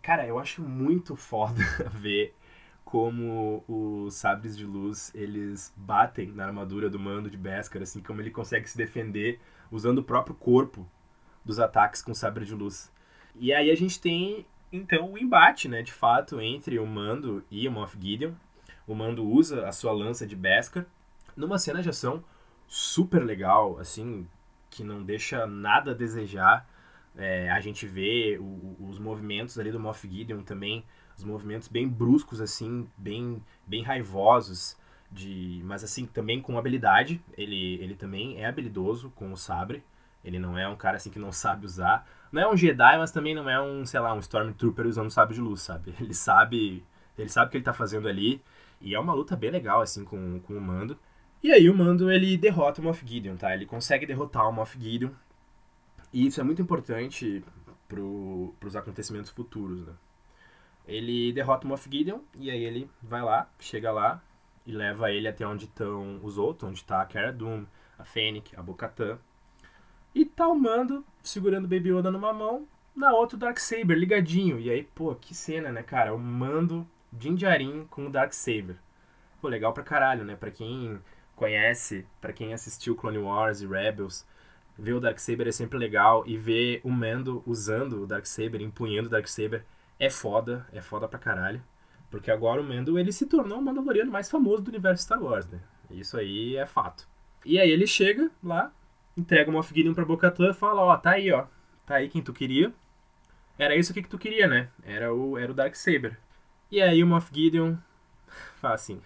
Cara, 0.00 0.26
eu 0.26 0.38
acho 0.38 0.62
muito 0.62 1.14
foda 1.14 1.62
ver 1.94 2.34
como 2.84 3.64
os 3.68 4.14
sabres 4.14 4.56
de 4.56 4.66
luz, 4.66 5.10
eles 5.14 5.72
batem 5.76 6.32
na 6.32 6.44
armadura 6.44 6.90
do 6.90 6.98
Mando 6.98 7.30
de 7.30 7.38
Beskar, 7.38 7.82
assim, 7.82 8.02
como 8.02 8.20
ele 8.20 8.30
consegue 8.30 8.68
se 8.68 8.76
defender 8.76 9.40
usando 9.70 9.98
o 9.98 10.04
próprio 10.04 10.34
corpo 10.34 10.86
dos 11.44 11.58
ataques 11.58 12.02
com 12.02 12.12
sabre 12.12 12.44
de 12.44 12.54
luz. 12.54 12.92
E 13.34 13.52
aí 13.52 13.70
a 13.70 13.74
gente 13.74 14.00
tem 14.00 14.44
então 14.72 15.12
o 15.12 15.18
embate, 15.18 15.68
né, 15.68 15.82
de 15.82 15.92
fato, 15.92 16.40
entre 16.40 16.78
o 16.78 16.86
Mando 16.86 17.44
e 17.50 17.68
o 17.68 17.72
Moff 17.72 17.96
Gideon. 18.00 18.32
O 18.86 18.94
Mando 18.94 19.24
usa 19.28 19.66
a 19.68 19.72
sua 19.72 19.92
lança 19.92 20.26
de 20.26 20.34
Beskar 20.34 20.86
numa 21.36 21.58
cena 21.58 21.82
de 21.82 21.88
ação 21.88 22.24
super 22.66 23.22
legal, 23.24 23.78
assim, 23.78 24.26
que 24.70 24.82
não 24.82 25.02
deixa 25.02 25.46
nada 25.46 25.90
a 25.90 25.94
desejar. 25.94 26.66
É, 27.14 27.50
a 27.50 27.60
gente 27.60 27.86
vê 27.86 28.38
o, 28.40 28.76
os 28.88 28.98
movimentos 28.98 29.58
ali 29.58 29.70
do 29.70 29.78
Moff 29.78 30.08
Gideon 30.08 30.42
também, 30.42 30.84
os 31.16 31.24
movimentos 31.24 31.68
bem 31.68 31.86
bruscos, 31.86 32.40
assim, 32.40 32.88
bem, 32.96 33.42
bem 33.66 33.82
raivosos, 33.82 34.76
de, 35.10 35.60
mas 35.64 35.84
assim, 35.84 36.06
também 36.06 36.40
com 36.40 36.58
habilidade. 36.58 37.22
Ele, 37.36 37.74
ele 37.74 37.94
também 37.94 38.40
é 38.40 38.46
habilidoso 38.46 39.10
com 39.10 39.30
o 39.32 39.36
sabre. 39.36 39.84
Ele 40.24 40.38
não 40.38 40.56
é 40.56 40.66
um 40.68 40.76
cara 40.76 40.96
assim 40.96 41.10
que 41.10 41.18
não 41.18 41.32
sabe 41.32 41.66
usar. 41.66 42.08
Não 42.32 42.40
é 42.42 42.48
um 42.48 42.56
Jedi, 42.56 42.98
mas 42.98 43.12
também 43.12 43.34
não 43.34 43.48
é 43.48 43.60
um, 43.60 43.84
sei 43.84 44.00
lá, 44.00 44.14
um 44.14 44.18
Stormtrooper 44.18 44.86
usando 44.86 45.10
sabre 45.10 45.34
de 45.34 45.40
luz, 45.40 45.60
sabe? 45.60 45.94
Ele 46.00 46.14
sabe, 46.14 46.82
ele 47.18 47.28
sabe 47.28 47.48
o 47.48 47.50
que 47.50 47.58
ele 47.58 47.64
tá 47.64 47.74
fazendo 47.74 48.08
ali 48.08 48.42
E 48.80 48.94
é 48.94 48.98
uma 48.98 49.12
luta 49.12 49.36
bem 49.36 49.50
legal, 49.50 49.82
assim, 49.82 50.02
com, 50.04 50.40
com 50.40 50.56
o 50.56 50.60
Mando. 50.60 50.98
E 51.42 51.52
aí 51.52 51.68
o 51.68 51.76
Mando, 51.76 52.10
ele 52.10 52.36
derrota 52.38 52.80
o 52.80 52.84
Moff 52.84 53.06
Gideon, 53.06 53.36
tá? 53.36 53.52
Ele 53.54 53.66
consegue 53.66 54.06
derrotar 54.06 54.48
o 54.48 54.52
Moff 54.52 54.78
Gideon. 54.80 55.10
E 56.12 56.26
isso 56.26 56.40
é 56.40 56.44
muito 56.44 56.62
importante 56.62 57.44
pro, 57.88 58.54
pros 58.58 58.76
acontecimentos 58.76 59.30
futuros, 59.30 59.86
né? 59.86 59.92
Ele 60.86 61.32
derrota 61.32 61.66
o 61.66 61.68
Moff 61.68 61.88
Gideon, 61.90 62.20
e 62.34 62.50
aí 62.50 62.64
ele 62.64 62.90
vai 63.02 63.22
lá, 63.22 63.48
chega 63.58 63.92
lá, 63.92 64.22
e 64.66 64.72
leva 64.72 65.10
ele 65.10 65.28
até 65.28 65.46
onde 65.46 65.64
estão 65.66 66.20
os 66.22 66.38
outros, 66.38 66.70
onde 66.70 66.84
tá 66.84 67.02
a 67.02 67.06
Cara 67.06 67.32
Dune, 67.32 67.68
a 67.98 68.04
Fennec, 68.04 68.54
a 68.56 68.62
Bo-Katan. 68.62 69.18
E 70.14 70.24
tá 70.24 70.48
o 70.48 70.54
Mando 70.54 71.04
segurando 71.22 71.68
Baby 71.68 71.90
Yoda 71.90 72.10
numa 72.10 72.32
mão, 72.32 72.66
na 72.94 73.12
outra 73.12 73.36
o 73.36 73.38
Darksaber 73.38 73.96
ligadinho. 73.96 74.58
E 74.58 74.70
aí, 74.70 74.82
pô, 74.82 75.14
que 75.14 75.34
cena, 75.34 75.70
né, 75.70 75.82
cara? 75.82 76.14
O 76.14 76.18
Mando 76.18 76.86
Din 77.12 77.36
com 77.90 78.06
o 78.06 78.10
Darksaber. 78.10 78.76
Pô, 79.40 79.48
legal 79.48 79.72
pra 79.72 79.82
caralho, 79.82 80.24
né? 80.24 80.36
Pra 80.36 80.50
quem 80.50 81.00
conhece, 81.34 82.06
pra 82.20 82.32
quem 82.32 82.54
assistiu 82.54 82.94
Clone 82.94 83.18
Wars 83.18 83.60
e 83.60 83.66
Rebels, 83.66 84.26
ver 84.78 84.94
o 84.94 85.00
Darksaber 85.00 85.48
é 85.48 85.52
sempre 85.52 85.78
legal 85.78 86.24
e 86.26 86.36
ver 86.36 86.80
o 86.84 86.90
Mando 86.90 87.42
usando 87.46 88.02
o 88.02 88.06
Darksaber, 88.06 88.60
empunhando 88.60 89.08
o 89.08 89.10
Darksaber 89.10 89.64
é 89.98 90.08
foda, 90.08 90.66
é 90.72 90.80
foda 90.80 91.08
pra 91.08 91.18
caralho. 91.18 91.62
Porque 92.10 92.30
agora 92.30 92.60
o 92.60 92.64
Mando 92.64 92.98
ele 92.98 93.12
se 93.12 93.26
tornou 93.26 93.58
o 93.58 93.62
Mandaloriano 93.62 94.10
mais 94.10 94.30
famoso 94.30 94.62
do 94.62 94.68
universo 94.68 95.04
Star 95.04 95.22
Wars, 95.22 95.46
né? 95.46 95.60
Isso 95.90 96.16
aí 96.16 96.56
é 96.56 96.66
fato. 96.66 97.08
E 97.44 97.58
aí 97.58 97.70
ele 97.70 97.86
chega 97.86 98.30
lá, 98.42 98.72
entrega 99.16 99.50
o 99.50 99.52
Moff 99.52 99.74
Gideon 99.74 99.94
pra 99.94 100.04
Bo-Katan 100.04 100.50
e 100.50 100.54
fala, 100.54 100.82
ó, 100.82 100.96
tá 100.96 101.12
aí, 101.12 101.30
ó. 101.32 101.46
Tá 101.86 101.96
aí 101.96 102.08
quem 102.08 102.22
tu 102.22 102.32
queria. 102.32 102.72
Era 103.58 103.76
isso 103.76 103.92
aqui 103.92 104.02
que 104.02 104.08
tu 104.08 104.18
queria, 104.18 104.46
né? 104.46 104.70
Era 104.82 105.12
o, 105.14 105.38
era 105.38 105.52
o 105.52 105.54
Darksaber. 105.54 106.18
E 106.70 106.80
aí 106.80 107.02
o 107.02 107.06
Moff 107.06 107.30
Gideon 107.32 107.76
fala 108.60 108.74
assim, 108.74 109.00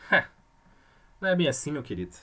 não 1.20 1.28
é 1.28 1.34
bem 1.34 1.48
assim, 1.48 1.72
meu 1.72 1.82
querido. 1.82 2.16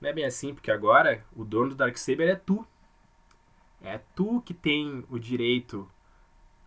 Não 0.00 0.08
é 0.08 0.12
bem 0.12 0.24
assim, 0.24 0.54
porque 0.54 0.70
agora 0.70 1.24
o 1.34 1.44
dono 1.44 1.70
do 1.70 1.74
Darksaber 1.74 2.28
é 2.28 2.36
tu. 2.36 2.66
É 3.82 3.98
tu 4.14 4.40
que 4.42 4.54
tem 4.54 5.04
o 5.08 5.18
direito 5.18 5.90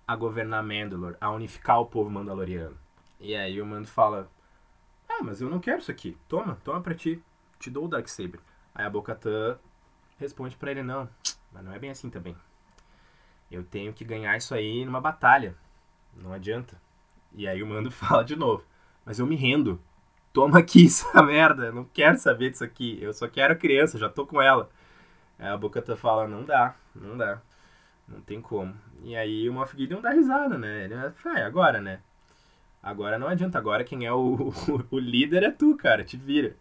a 0.08 0.15
governar 0.15 0.63
Mandalore, 0.63 1.15
a 1.22 1.32
unificar 1.32 1.80
o 1.80 1.86
povo 1.86 2.10
mandaloriano. 2.10 2.77
E 3.20 3.36
aí 3.36 3.62
o 3.62 3.65
Mando 3.65 3.88
fala: 3.88 4.30
Ah, 5.08 5.24
mas 5.24 5.41
eu 5.41 5.50
não 5.50 5.60
quero 5.60 5.80
isso 5.80 5.91
aqui. 5.91 6.18
Toma, 6.27 6.58
toma 6.63 6.82
pra 6.82 6.96
ti. 6.96 7.22
Te 7.60 7.70
dou 7.70 7.86
o 7.86 7.88
Darksaber. 7.88 8.39
Aí 8.74 8.86
a 8.86 8.89
Bocatã 8.89 9.58
responde 10.22 10.56
para 10.56 10.72
ele: 10.72 10.84
Não, 10.84 11.10
mas 11.51 11.63
não 11.63 11.74
é 11.74 11.80
bem 11.80 11.90
assim 11.90 12.10
também. 12.10 12.36
Eu 13.51 13.63
tenho 13.63 13.92
que 13.92 14.06
ganhar 14.06 14.38
isso 14.38 14.54
aí 14.54 14.86
numa 14.86 15.01
batalha. 15.01 15.56
Não 16.16 16.32
adianta. 16.32 16.80
E 17.34 17.48
aí 17.48 17.62
o 17.62 17.68
Mando 17.68 17.92
fala 17.92 18.24
de 18.24 18.36
novo: 18.36 18.63
Mas 19.06 19.20
eu 19.20 19.25
me 19.25 19.36
rendo. 19.36 19.82
Toma 20.32 20.60
aqui 20.60 20.86
essa 20.88 21.22
merda. 21.22 21.66
Eu 21.66 21.74
não 21.74 21.84
quero 21.84 22.18
saber 22.18 22.51
disso 22.51 22.63
aqui. 22.63 22.98
Eu 23.01 23.13
só 23.13 23.28
quero 23.28 23.54
a 23.54 23.58
criança, 23.58 23.98
já 23.98 24.08
tô 24.08 24.25
com 24.25 24.42
ela. 24.42 24.70
Aí 25.38 25.48
a 25.48 25.58
Bocatã 25.58 25.96
fala: 25.96 26.28
Não 26.28 26.46
dá, 26.46 26.75
não 26.96 27.18
dá. 27.18 27.42
Não 28.08 28.22
tem 28.22 28.42
como. 28.42 28.74
E 29.04 29.16
aí 29.16 29.50
o 29.50 29.54
Moff 29.54 29.75
Gideon 29.75 30.01
dá 30.01 30.12
risada, 30.12 30.58
né? 30.58 30.86
Ele 30.86 30.94
ah, 30.96 31.13
agora, 31.46 31.82
né? 31.82 32.01
Agora 32.84 33.20
não 33.20 33.28
adianta, 33.28 33.58
agora 33.58 33.84
quem 33.84 34.06
é 34.06 34.12
o, 34.12 34.51
o, 34.90 35.00
líder 35.00 35.44
é 35.44 35.51
tu, 35.51 35.75
cara, 35.78 36.04
te 36.04 36.18
vira. 36.18 36.56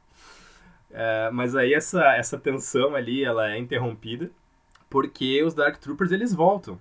É, 0.90 1.30
mas 1.30 1.54
aí 1.54 1.73
essa, 1.75 2.02
essa 2.16 2.38
tensão 2.38 2.94
ali, 2.94 3.25
ela 3.25 3.50
é 3.50 3.59
interrompida, 3.59 4.30
porque 4.88 5.42
os 5.42 5.54
Dark 5.54 5.78
Troopers, 5.78 6.12
eles 6.12 6.35
voltam. 6.35 6.78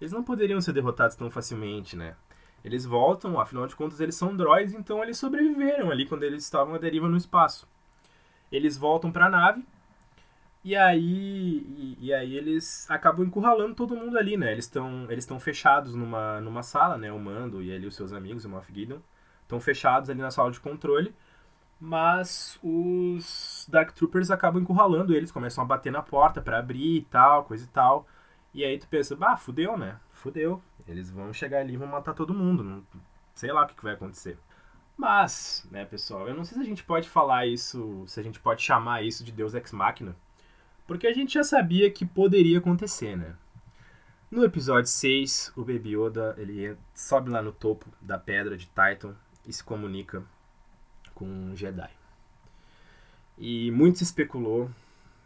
Eles 0.00 0.12
não 0.12 0.22
poderiam 0.22 0.60
ser 0.60 0.72
derrotados 0.72 1.16
tão 1.16 1.30
facilmente, 1.30 1.96
né? 1.96 2.16
Eles 2.64 2.84
voltam, 2.84 3.40
afinal 3.40 3.66
de 3.66 3.76
contas 3.76 4.00
eles 4.00 4.14
são 4.14 4.36
droids, 4.36 4.74
então 4.74 5.02
eles 5.02 5.18
sobreviveram 5.18 5.90
ali 5.90 6.06
quando 6.06 6.22
eles 6.24 6.44
estavam 6.44 6.74
à 6.74 6.78
deriva 6.78 7.08
no 7.08 7.16
espaço. 7.16 7.68
Eles 8.50 8.76
voltam 8.76 9.10
para 9.10 9.26
a 9.26 9.30
nave, 9.30 9.64
e 10.64 10.76
aí, 10.76 11.00
e, 11.00 11.98
e, 12.00 12.14
aí 12.14 12.36
eles 12.36 12.88
acabam 12.88 13.26
encurralando 13.26 13.74
todo 13.74 13.96
mundo 13.96 14.16
ali, 14.16 14.36
né? 14.36 14.52
Eles 14.52 14.66
estão 14.66 15.06
eles 15.10 15.24
estão 15.24 15.40
fechados 15.40 15.94
numa, 15.94 16.40
numa 16.40 16.62
sala, 16.62 16.96
né? 16.96 17.12
O 17.12 17.18
Mando 17.18 17.60
e 17.60 17.72
ali 17.74 17.84
os 17.86 17.96
seus 17.96 18.12
amigos, 18.12 18.44
o 18.44 18.48
Moff 18.48 18.72
Gideon, 18.72 18.98
estão 19.42 19.60
fechados 19.60 20.08
ali 20.08 20.20
na 20.20 20.30
sala 20.30 20.52
de 20.52 20.60
controle. 20.60 21.12
Mas 21.84 22.60
os 22.62 23.66
Dark 23.68 23.90
Troopers 23.90 24.30
acabam 24.30 24.62
encurralando 24.62 25.12
eles, 25.16 25.32
começam 25.32 25.64
a 25.64 25.66
bater 25.66 25.90
na 25.90 26.00
porta 26.00 26.40
para 26.40 26.60
abrir 26.60 26.98
e 26.98 27.02
tal, 27.02 27.42
coisa 27.42 27.64
e 27.64 27.66
tal. 27.66 28.06
E 28.54 28.64
aí 28.64 28.78
tu 28.78 28.86
pensa, 28.86 29.16
bah, 29.16 29.36
fudeu, 29.36 29.76
né? 29.76 29.98
Fudeu. 30.12 30.62
Eles 30.86 31.10
vão 31.10 31.32
chegar 31.32 31.58
ali 31.58 31.74
e 31.74 31.76
vão 31.76 31.88
matar 31.88 32.14
todo 32.14 32.32
mundo. 32.32 32.62
Não, 32.62 32.84
sei 33.34 33.52
lá 33.52 33.64
o 33.64 33.66
que, 33.66 33.74
que 33.74 33.82
vai 33.82 33.94
acontecer. 33.94 34.38
Mas, 34.96 35.66
né, 35.72 35.84
pessoal, 35.84 36.28
eu 36.28 36.34
não 36.36 36.44
sei 36.44 36.56
se 36.56 36.62
a 36.62 36.66
gente 36.66 36.84
pode 36.84 37.08
falar 37.08 37.48
isso, 37.48 38.04
se 38.06 38.20
a 38.20 38.22
gente 38.22 38.38
pode 38.38 38.62
chamar 38.62 39.02
isso 39.02 39.24
de 39.24 39.32
Deus 39.32 39.52
Ex 39.52 39.72
Machina. 39.72 40.14
Porque 40.86 41.08
a 41.08 41.12
gente 41.12 41.34
já 41.34 41.42
sabia 41.42 41.90
que 41.90 42.06
poderia 42.06 42.58
acontecer, 42.58 43.16
né? 43.16 43.34
No 44.30 44.44
episódio 44.44 44.88
6, 44.88 45.52
o 45.56 45.64
Baby 45.64 45.96
Yoda 45.96 46.36
ele 46.38 46.76
sobe 46.94 47.28
lá 47.28 47.42
no 47.42 47.50
topo 47.50 47.86
da 48.00 48.18
pedra 48.18 48.56
de 48.56 48.66
Titan 48.66 49.16
e 49.44 49.52
se 49.52 49.64
comunica 49.64 50.22
com 51.22 51.28
um 51.28 51.56
Jedi. 51.56 51.90
E 53.38 53.70
muito 53.70 53.98
se 53.98 54.04
especulou, 54.04 54.68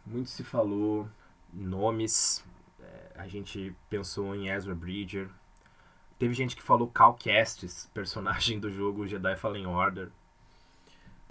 muito 0.05 0.29
se 0.29 0.43
falou, 0.43 1.09
nomes. 1.51 2.45
É, 2.79 3.11
a 3.15 3.27
gente 3.27 3.75
pensou 3.89 4.35
em 4.35 4.49
Ezra 4.49 4.75
Bridger. 4.75 5.27
Teve 6.19 6.35
gente 6.35 6.55
que 6.55 6.61
falou 6.61 6.87
Cal 6.87 7.15
Kestis, 7.15 7.89
personagem 7.95 8.59
do 8.59 8.71
jogo 8.71 9.07
Jedi 9.07 9.35
Fallen 9.37 9.65
Order. 9.65 10.09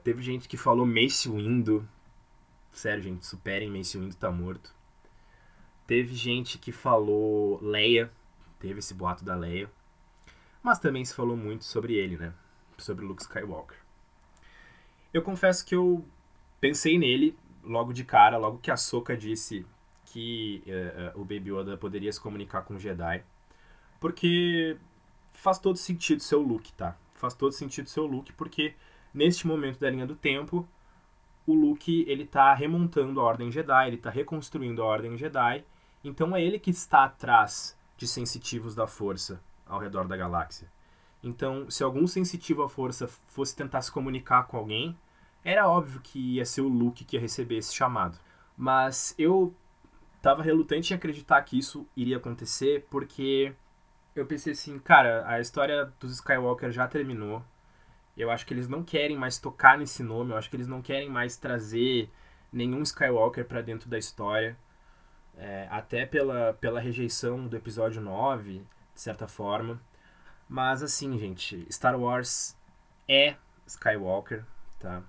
Teve 0.02 0.20
gente 0.20 0.48
que 0.48 0.56
falou 0.56 0.84
Mace 0.84 1.28
Windu, 1.28 1.88
Sério, 2.72 3.02
gente, 3.02 3.24
superem 3.24 3.70
Mace 3.70 3.96
Windu 3.98 4.16
tá 4.16 4.30
morto. 4.30 4.74
Teve 5.86 6.14
gente 6.14 6.58
que 6.58 6.72
falou 6.72 7.58
Leia, 7.62 8.10
teve 8.58 8.80
esse 8.80 8.92
boato 8.92 9.24
da 9.24 9.34
Leia. 9.36 9.70
Mas 10.60 10.80
também 10.80 11.04
se 11.04 11.14
falou 11.14 11.36
muito 11.36 11.64
sobre 11.64 11.94
ele, 11.94 12.16
né? 12.16 12.34
Sobre 12.76 13.04
Luke 13.04 13.22
Skywalker. 13.22 13.85
Eu 15.16 15.22
confesso 15.22 15.64
que 15.64 15.74
eu 15.74 16.04
pensei 16.60 16.98
nele 16.98 17.34
logo 17.64 17.90
de 17.90 18.04
cara, 18.04 18.36
logo 18.36 18.58
que 18.58 18.70
a 18.70 18.76
Soka 18.76 19.16
disse 19.16 19.64
que 20.04 20.62
uh, 20.66 21.18
o 21.18 21.24
Baby 21.24 21.52
Yoda 21.52 21.74
poderia 21.74 22.12
se 22.12 22.20
comunicar 22.20 22.60
com 22.64 22.74
o 22.74 22.78
Jedi. 22.78 23.24
Porque 23.98 24.76
faz 25.32 25.58
todo 25.58 25.78
sentido 25.78 26.22
seu 26.22 26.42
look, 26.42 26.70
tá? 26.74 26.98
Faz 27.14 27.32
todo 27.32 27.52
sentido 27.52 27.88
seu 27.88 28.04
look, 28.04 28.30
porque 28.34 28.74
neste 29.14 29.46
momento 29.46 29.80
da 29.80 29.88
linha 29.88 30.06
do 30.06 30.14
tempo, 30.14 30.68
o 31.46 31.54
Luke 31.54 32.04
ele 32.06 32.26
tá 32.26 32.52
remontando 32.52 33.18
a 33.18 33.24
Ordem 33.24 33.50
Jedi, 33.50 33.88
ele 33.88 33.96
tá 33.96 34.10
reconstruindo 34.10 34.82
a 34.82 34.84
Ordem 34.84 35.16
Jedi, 35.16 35.64
então 36.04 36.36
é 36.36 36.44
ele 36.44 36.58
que 36.58 36.70
está 36.70 37.04
atrás 37.04 37.74
de 37.96 38.06
sensitivos 38.06 38.74
da 38.74 38.86
Força 38.86 39.40
ao 39.64 39.80
redor 39.80 40.06
da 40.06 40.14
galáxia. 40.14 40.70
Então, 41.22 41.70
se 41.70 41.82
algum 41.82 42.06
sensitivo 42.06 42.62
à 42.62 42.68
Força 42.68 43.08
fosse 43.08 43.56
tentar 43.56 43.80
se 43.80 43.90
comunicar 43.90 44.46
com 44.46 44.58
alguém, 44.58 44.94
era 45.46 45.68
óbvio 45.68 46.00
que 46.00 46.18
ia 46.34 46.44
ser 46.44 46.60
o 46.60 46.68
Luke 46.68 47.04
que 47.04 47.16
ia 47.16 47.20
receber 47.20 47.58
esse 47.58 47.72
chamado. 47.72 48.18
Mas 48.56 49.14
eu 49.16 49.54
tava 50.20 50.42
relutante 50.42 50.92
em 50.92 50.96
acreditar 50.96 51.40
que 51.42 51.56
isso 51.56 51.86
iria 51.96 52.16
acontecer, 52.16 52.84
porque 52.90 53.54
eu 54.12 54.26
pensei 54.26 54.54
assim, 54.54 54.76
cara, 54.80 55.24
a 55.24 55.40
história 55.40 55.92
dos 56.00 56.14
Skywalker 56.14 56.72
já 56.72 56.88
terminou, 56.88 57.44
eu 58.16 58.28
acho 58.28 58.44
que 58.44 58.52
eles 58.52 58.66
não 58.66 58.82
querem 58.82 59.16
mais 59.16 59.38
tocar 59.38 59.78
nesse 59.78 60.02
nome, 60.02 60.32
eu 60.32 60.36
acho 60.36 60.50
que 60.50 60.56
eles 60.56 60.66
não 60.66 60.82
querem 60.82 61.08
mais 61.08 61.36
trazer 61.36 62.10
nenhum 62.52 62.82
Skywalker 62.82 63.44
para 63.44 63.62
dentro 63.62 63.88
da 63.88 63.98
história. 63.98 64.56
É, 65.36 65.68
até 65.70 66.06
pela, 66.06 66.54
pela 66.54 66.80
rejeição 66.80 67.46
do 67.46 67.56
episódio 67.56 68.00
9, 68.00 68.64
de 68.94 69.00
certa 69.00 69.28
forma. 69.28 69.80
Mas 70.48 70.82
assim, 70.82 71.16
gente, 71.18 71.66
Star 71.70 71.96
Wars 72.00 72.56
é 73.06 73.36
Skywalker, 73.66 74.44
tá? 74.80 75.04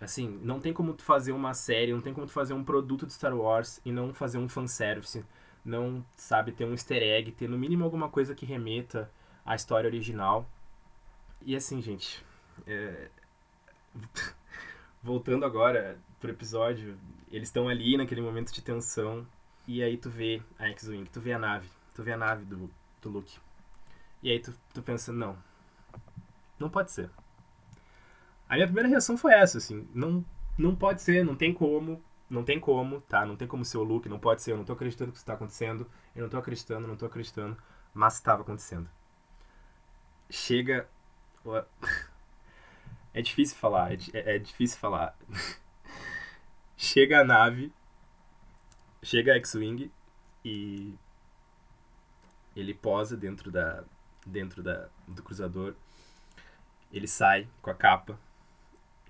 Assim, 0.00 0.38
não 0.42 0.60
tem 0.60 0.72
como 0.72 0.94
tu 0.94 1.02
fazer 1.02 1.32
uma 1.32 1.54
série, 1.54 1.92
não 1.92 2.00
tem 2.00 2.14
como 2.14 2.26
tu 2.26 2.32
fazer 2.32 2.54
um 2.54 2.62
produto 2.62 3.04
de 3.04 3.12
Star 3.12 3.34
Wars 3.34 3.80
e 3.84 3.90
não 3.90 4.14
fazer 4.14 4.38
um 4.38 4.48
fanservice, 4.48 5.24
não, 5.64 6.04
sabe, 6.16 6.52
ter 6.52 6.64
um 6.64 6.70
easter 6.70 7.02
egg, 7.02 7.32
ter 7.32 7.48
no 7.48 7.58
mínimo 7.58 7.84
alguma 7.84 8.08
coisa 8.08 8.34
que 8.34 8.46
remeta 8.46 9.10
à 9.44 9.56
história 9.56 9.88
original. 9.88 10.48
E 11.42 11.56
assim, 11.56 11.82
gente, 11.82 12.24
é... 12.66 13.08
Voltando 15.02 15.44
agora 15.44 15.98
pro 16.20 16.30
episódio, 16.30 16.98
eles 17.30 17.48
estão 17.48 17.68
ali 17.68 17.96
naquele 17.96 18.20
momento 18.20 18.52
de 18.52 18.62
tensão. 18.62 19.26
E 19.66 19.82
aí 19.82 19.96
tu 19.96 20.10
vê 20.10 20.42
a 20.58 20.66
X-Wing, 20.68 21.04
tu 21.06 21.20
vê 21.20 21.32
a 21.32 21.38
nave, 21.38 21.68
tu 21.94 22.02
vê 22.02 22.12
a 22.12 22.16
nave 22.16 22.44
do, 22.44 22.70
do 23.02 23.08
Luke. 23.08 23.38
E 24.22 24.30
aí 24.30 24.40
tu, 24.40 24.52
tu 24.74 24.82
pensa, 24.82 25.12
não, 25.12 25.38
não 26.58 26.68
pode 26.68 26.90
ser. 26.92 27.10
A 28.48 28.54
minha 28.54 28.66
primeira 28.66 28.88
reação 28.88 29.16
foi 29.16 29.32
essa, 29.34 29.58
assim, 29.58 29.86
não, 29.94 30.24
não 30.56 30.74
pode 30.74 31.02
ser, 31.02 31.24
não 31.24 31.36
tem 31.36 31.52
como, 31.52 32.02
não 32.30 32.42
tem 32.44 32.58
como, 32.58 33.00
tá? 33.02 33.26
Não 33.26 33.36
tem 33.36 33.46
como 33.48 33.64
ser 33.64 33.78
o 33.78 33.82
Luke, 33.82 34.08
não 34.08 34.18
pode 34.18 34.42
ser, 34.42 34.52
eu 34.52 34.56
não 34.56 34.64
tô 34.64 34.72
acreditando 34.72 35.12
que 35.12 35.18
isso 35.18 35.26
tá 35.26 35.34
acontecendo, 35.34 35.86
eu 36.14 36.22
não 36.22 36.30
tô 36.30 36.38
acreditando, 36.38 36.88
não 36.88 36.96
tô 36.96 37.06
acreditando, 37.06 37.56
mas 37.94 38.14
estava 38.14 38.42
acontecendo. 38.42 38.88
Chega 40.30 40.88
É 43.14 43.22
difícil 43.22 43.56
falar, 43.56 43.92
é, 43.92 43.98
é, 44.12 44.36
é 44.36 44.38
difícil 44.38 44.78
falar. 44.78 45.16
chega 46.76 47.20
a 47.20 47.24
nave, 47.24 47.72
chega 49.02 49.32
a 49.32 49.36
X-Wing 49.36 49.90
e 50.44 50.94
ele 52.54 52.74
posa 52.74 53.16
dentro 53.16 53.50
da 53.50 53.84
dentro 54.26 54.62
da, 54.62 54.88
do 55.06 55.22
cruzador. 55.22 55.74
Ele 56.92 57.06
sai 57.08 57.48
com 57.62 57.70
a 57.70 57.74
capa. 57.74 58.18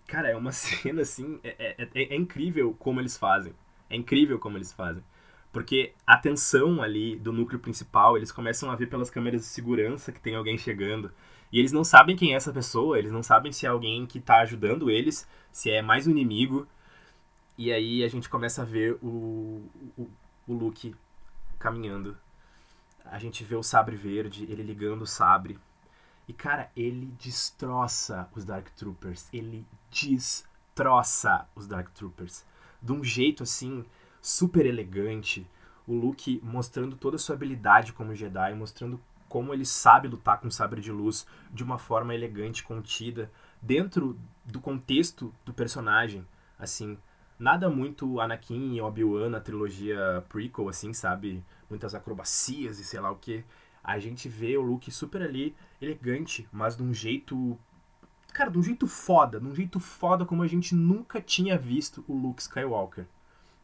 Cara, 0.08 0.30
é 0.30 0.36
uma 0.36 0.50
cena 0.52 1.02
assim, 1.02 1.38
é, 1.44 1.76
é, 1.78 1.88
é, 1.94 2.14
é 2.14 2.16
incrível 2.16 2.74
como 2.78 3.00
eles 3.00 3.16
fazem. 3.16 3.54
É 3.88 3.94
incrível 3.94 4.38
como 4.38 4.56
eles 4.56 4.72
fazem. 4.72 5.04
Porque 5.52 5.92
a 6.06 6.16
tensão 6.16 6.82
ali 6.82 7.16
do 7.16 7.32
núcleo 7.32 7.60
principal, 7.60 8.16
eles 8.16 8.32
começam 8.32 8.70
a 8.70 8.74
ver 8.76 8.88
pelas 8.88 9.10
câmeras 9.10 9.42
de 9.42 9.46
segurança 9.46 10.10
que 10.10 10.20
tem 10.20 10.34
alguém 10.34 10.58
chegando. 10.58 11.12
E 11.52 11.58
eles 11.58 11.72
não 11.72 11.84
sabem 11.84 12.16
quem 12.16 12.32
é 12.32 12.36
essa 12.36 12.52
pessoa, 12.52 12.98
eles 12.98 13.12
não 13.12 13.22
sabem 13.22 13.52
se 13.52 13.66
é 13.66 13.68
alguém 13.68 14.06
que 14.06 14.18
está 14.18 14.40
ajudando 14.40 14.90
eles, 14.90 15.26
se 15.52 15.70
é 15.70 15.80
mais 15.82 16.06
um 16.06 16.10
inimigo. 16.10 16.66
E 17.56 17.72
aí 17.72 18.04
a 18.04 18.08
gente 18.08 18.28
começa 18.28 18.62
a 18.62 18.64
ver 18.64 18.98
o, 19.02 19.62
o, 19.96 20.10
o 20.46 20.52
Luke 20.54 20.94
caminhando. 21.58 22.16
A 23.04 23.18
gente 23.18 23.44
vê 23.44 23.56
o 23.56 23.62
sabre 23.62 23.96
verde, 23.96 24.44
ele 24.44 24.62
ligando 24.62 25.02
o 25.02 25.06
sabre. 25.06 25.58
E 26.28 26.32
cara, 26.32 26.70
ele 26.76 27.06
destroça 27.18 28.28
os 28.36 28.44
Dark 28.44 28.68
Troopers. 28.76 29.28
Ele 29.32 29.66
destroça 29.90 31.48
os 31.56 31.66
Dark 31.66 31.88
Troopers. 31.94 32.44
De 32.80 32.92
um 32.92 33.02
jeito 33.02 33.42
assim, 33.42 33.84
super 34.20 34.66
elegante. 34.66 35.48
O 35.86 35.94
Luke 35.94 36.38
mostrando 36.44 36.96
toda 36.96 37.16
a 37.16 37.18
sua 37.18 37.34
habilidade 37.34 37.94
como 37.94 38.14
Jedi, 38.14 38.54
mostrando 38.54 39.00
como 39.28 39.52
ele 39.52 39.64
sabe 39.64 40.08
lutar 40.08 40.38
com 40.40 40.50
sabre 40.50 40.80
de 40.80 40.92
luz 40.92 41.26
de 41.52 41.62
uma 41.62 41.78
forma 41.78 42.14
elegante, 42.14 42.62
contida, 42.62 43.30
dentro 43.60 44.18
do 44.44 44.60
contexto 44.60 45.34
do 45.44 45.52
personagem, 45.52 46.26
assim, 46.58 46.98
nada 47.38 47.68
muito 47.68 48.20
Anakin 48.20 48.74
e 48.74 48.80
Obi-Wan 48.80 49.28
na 49.28 49.40
trilogia 49.40 50.24
prequel, 50.28 50.68
assim, 50.68 50.92
sabe? 50.92 51.44
Muitas 51.68 51.94
acrobacias 51.94 52.78
e 52.78 52.84
sei 52.84 53.00
lá 53.00 53.10
o 53.10 53.16
que. 53.16 53.44
A 53.84 53.98
gente 53.98 54.28
vê 54.28 54.56
o 54.56 54.62
Luke 54.62 54.90
super 54.90 55.22
ali, 55.22 55.54
elegante, 55.80 56.48
mas 56.52 56.76
de 56.76 56.82
um 56.82 56.92
jeito. 56.92 57.58
Cara, 58.32 58.50
de 58.50 58.58
um 58.58 58.62
jeito 58.62 58.86
foda, 58.86 59.40
de 59.40 59.46
um 59.46 59.54
jeito 59.54 59.80
foda 59.80 60.24
como 60.24 60.42
a 60.42 60.46
gente 60.46 60.74
nunca 60.74 61.20
tinha 61.20 61.58
visto 61.58 62.04
o 62.06 62.14
Luke 62.14 62.42
Skywalker, 62.42 63.06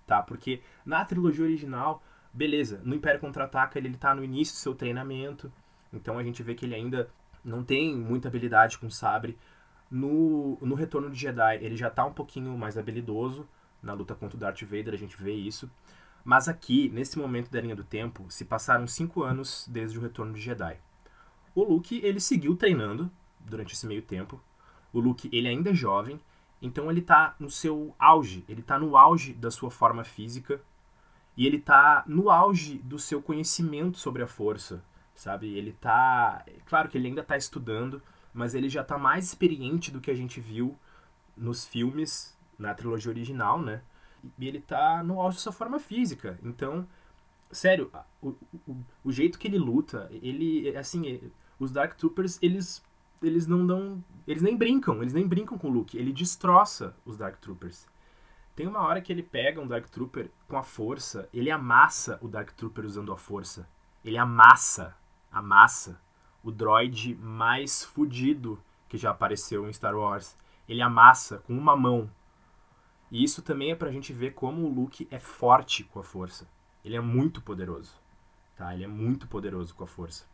tá? 0.07 0.23
Porque 0.23 0.63
na 0.85 1.05
trilogia 1.05 1.45
original 1.45 2.03
beleza, 2.35 2.81
no 2.85 2.95
Império 2.95 3.21
Contra-Ataca 3.21 3.79
ele, 3.79 3.89
ele 3.89 3.97
tá 3.97 4.13
no 4.15 4.25
início 4.25 4.55
do 4.55 4.59
seu 4.59 4.75
treinamento, 4.75 5.51
então 5.93 6.19
a 6.19 6.25
gente 6.25 6.43
vê 6.43 6.55
que 6.55 6.67
ele 6.67 6.75
ainda 6.75 7.09
não 7.45 7.63
tem 7.63 7.95
muita 7.95 8.27
habilidade 8.27 8.77
com 8.77 8.91
sabre. 8.91 9.39
No, 9.89 10.59
no 10.61 10.75
Retorno 10.75 11.09
de 11.09 11.17
Jedi 11.17 11.59
ele 11.63 11.77
já 11.77 11.89
tá 11.89 12.05
um 12.05 12.13
pouquinho 12.13 12.59
mais 12.59 12.77
habilidoso, 12.77 13.47
na 13.81 13.93
luta 13.93 14.15
contra 14.15 14.37
o 14.37 14.41
Darth 14.41 14.63
Vader 14.63 14.93
a 14.93 14.99
gente 14.99 15.17
vê 15.17 15.33
isso. 15.33 15.71
Mas 16.25 16.49
aqui, 16.49 16.89
nesse 16.89 17.19
momento 17.19 17.51
da 17.51 17.61
linha 17.61 17.77
do 17.77 17.85
tempo, 17.85 18.25
se 18.31 18.47
passaram 18.47 18.87
cinco 18.87 19.23
anos 19.23 19.69
desde 19.71 19.99
o 19.99 20.01
Retorno 20.01 20.33
de 20.33 20.41
Jedi. 20.41 20.79
O 21.55 21.63
Luke, 21.63 22.01
ele 22.03 22.21
seguiu 22.21 22.57
treinando 22.57 23.11
durante 23.39 23.75
esse 23.75 23.87
meio 23.87 24.03
tempo. 24.03 24.41
O 24.93 25.01
Luke, 25.01 25.29
ele 25.33 25.49
ainda 25.49 25.71
é 25.71 25.75
jovem, 25.75 26.21
então 26.61 26.91
ele 26.91 27.03
tá 27.03 27.35
no 27.39 27.51
seu 27.51 27.95
auge, 27.99 28.45
ele 28.49 28.63
tá 28.63 28.79
no 28.79 28.97
auge 28.97 29.33
da 29.35 29.51
sua 29.51 29.71
forma 29.71 30.03
física, 30.03 30.61
e 31.37 31.47
ele 31.47 31.59
tá 31.59 32.05
no 32.07 32.31
auge 32.31 32.79
do 32.79 32.99
seu 32.99 33.21
conhecimento 33.21 33.99
sobre 33.99 34.23
a 34.23 34.27
força, 34.27 34.83
sabe? 35.15 35.53
Ele 35.57 35.73
tá. 35.73 36.45
Claro 36.67 36.89
que 36.89 36.97
ele 36.97 37.09
ainda 37.09 37.25
tá 37.25 37.37
estudando, 37.37 38.01
mas 38.33 38.55
ele 38.55 38.69
já 38.69 38.85
tá 38.85 38.97
mais 38.97 39.27
experiente 39.27 39.91
do 39.91 40.01
que 40.01 40.11
a 40.11 40.15
gente 40.15 40.41
viu 40.41 40.77
nos 41.37 41.65
filmes, 41.65 42.37
na 42.59 42.73
trilogia 42.73 43.11
original, 43.11 43.61
né? 43.61 43.83
E 44.39 44.47
ele 44.47 44.61
tá 44.61 45.03
no 45.03 45.21
auge 45.21 45.37
da 45.37 45.43
sua 45.43 45.53
forma 45.53 45.79
física. 45.79 46.39
Então, 46.43 46.87
sério, 47.51 47.91
o, 48.23 48.29
o, 48.67 48.77
o 49.05 49.13
jeito 49.13 49.39
que 49.39 49.49
ele 49.49 49.59
luta, 49.59 50.09
ele. 50.13 50.75
Assim, 50.77 51.31
os 51.59 51.71
Dark 51.71 51.95
Troopers, 51.95 52.39
eles. 52.43 52.83
Eles 53.23 53.47
não 53.47 53.67
dão. 53.67 54.05
Eles 54.27 54.43
nem 54.43 54.57
brincam, 54.57 55.01
eles 55.01 55.15
nem 55.15 55.27
brincam 55.27 55.57
com 55.57 55.69
o 55.69 55.73
Luke. 55.73 55.97
Ele 55.97 56.13
destroça 56.13 56.95
os 57.07 57.17
Dark 57.17 57.39
Troopers. 57.41 57.87
Tem 58.55 58.67
uma 58.67 58.83
hora 58.83 59.01
que 59.01 59.13
ele 59.13 59.23
pega 59.23 59.61
um 59.61 59.67
Dark 59.67 59.89
Trooper 59.89 60.31
com 60.47 60.57
a 60.57 60.63
força, 60.63 61.29
ele 61.33 61.51
amassa 61.51 62.19
o 62.23 62.29
Dark 62.29 62.53
Trooper 62.53 62.85
usando 62.85 63.13
a 63.13 63.17
força. 63.17 63.69
Ele 64.05 64.17
amassa, 64.17 64.95
amassa 65.33 66.01
o 66.43 66.53
droid 66.53 67.17
mais 67.17 67.83
fudido 67.83 68.63
que 68.89 68.97
já 68.97 69.11
apareceu 69.11 69.69
em 69.69 69.73
Star 69.73 69.97
Wars. 69.97 70.37
Ele 70.69 70.81
amassa 70.81 71.39
com 71.39 71.57
uma 71.57 71.75
mão. 71.75 72.09
E 73.11 73.25
isso 73.25 73.43
também 73.43 73.73
é 73.73 73.75
pra 73.75 73.91
gente 73.91 74.13
ver 74.13 74.35
como 74.35 74.63
o 74.63 74.73
Luke 74.73 75.09
é 75.11 75.19
forte 75.19 75.83
com 75.85 75.99
a 75.99 76.05
força. 76.05 76.49
Ele 76.85 76.97
é 76.97 77.01
muito 77.01 77.41
poderoso. 77.41 77.99
Tá? 78.57 78.73
Ele 78.73 78.85
é 78.85 78.89
muito 78.89 79.27
poderoso 79.27 79.75
com 79.75 79.83
a 79.83 79.87
força. 79.87 80.27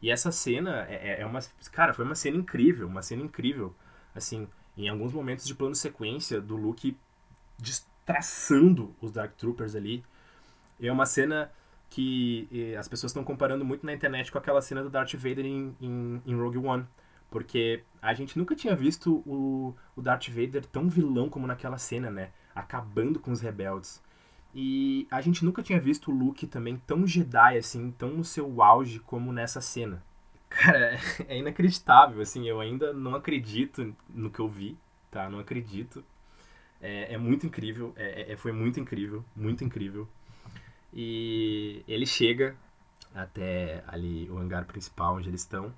E 0.00 0.10
essa 0.10 0.30
cena 0.30 0.86
é, 0.88 1.18
é, 1.18 1.20
é 1.22 1.26
uma. 1.26 1.40
Cara, 1.72 1.92
foi 1.94 2.04
uma 2.04 2.14
cena 2.14 2.36
incrível, 2.36 2.86
uma 2.86 3.02
cena 3.02 3.22
incrível. 3.22 3.74
Assim, 4.14 4.48
em 4.76 4.88
alguns 4.88 5.12
momentos 5.12 5.46
de 5.46 5.54
plano 5.54 5.74
sequência 5.74 6.40
do 6.40 6.56
Luke 6.56 6.96
destraçando 7.58 8.94
os 9.00 9.10
Dark 9.10 9.34
Troopers 9.36 9.74
ali. 9.74 10.04
É 10.80 10.92
uma 10.92 11.06
cena 11.06 11.50
que 11.88 12.74
as 12.78 12.88
pessoas 12.88 13.10
estão 13.10 13.24
comparando 13.24 13.64
muito 13.64 13.86
na 13.86 13.92
internet 13.92 14.30
com 14.30 14.38
aquela 14.38 14.60
cena 14.60 14.82
do 14.82 14.90
Darth 14.90 15.14
Vader 15.14 15.46
em, 15.46 15.74
em, 15.80 16.22
em, 16.26 16.34
Rogue 16.34 16.58
One. 16.58 16.86
Porque 17.30 17.82
a 18.00 18.14
gente 18.14 18.38
nunca 18.38 18.54
tinha 18.54 18.76
visto 18.76 19.22
o, 19.26 19.74
o 19.94 20.02
Darth 20.02 20.28
Vader 20.28 20.64
tão 20.66 20.88
vilão 20.88 21.28
como 21.28 21.46
naquela 21.46 21.78
cena, 21.78 22.10
né? 22.10 22.30
Acabando 22.54 23.18
com 23.18 23.30
os 23.30 23.40
rebeldes. 23.40 24.02
E 24.58 25.06
a 25.10 25.20
gente 25.20 25.44
nunca 25.44 25.62
tinha 25.62 25.78
visto 25.78 26.10
o 26.10 26.14
Luke 26.14 26.46
também 26.46 26.78
tão 26.86 27.06
Jedi, 27.06 27.58
assim, 27.58 27.90
tão 27.90 28.08
no 28.08 28.24
seu 28.24 28.62
auge 28.62 28.98
como 29.00 29.30
nessa 29.30 29.60
cena. 29.60 30.02
Cara, 30.48 30.98
é 31.28 31.36
inacreditável, 31.36 32.22
assim, 32.22 32.48
eu 32.48 32.58
ainda 32.58 32.94
não 32.94 33.14
acredito 33.14 33.94
no 34.08 34.30
que 34.30 34.40
eu 34.40 34.48
vi, 34.48 34.74
tá? 35.10 35.28
Não 35.28 35.40
acredito. 35.40 36.02
É, 36.80 37.12
é 37.12 37.18
muito 37.18 37.46
incrível, 37.46 37.92
é, 37.96 38.32
é, 38.32 38.36
foi 38.36 38.50
muito 38.50 38.80
incrível, 38.80 39.22
muito 39.36 39.62
incrível. 39.62 40.08
E 40.90 41.84
ele 41.86 42.06
chega 42.06 42.56
até 43.14 43.84
ali 43.86 44.26
o 44.30 44.38
hangar 44.38 44.64
principal 44.64 45.16
onde 45.16 45.28
eles 45.28 45.42
estão. 45.42 45.70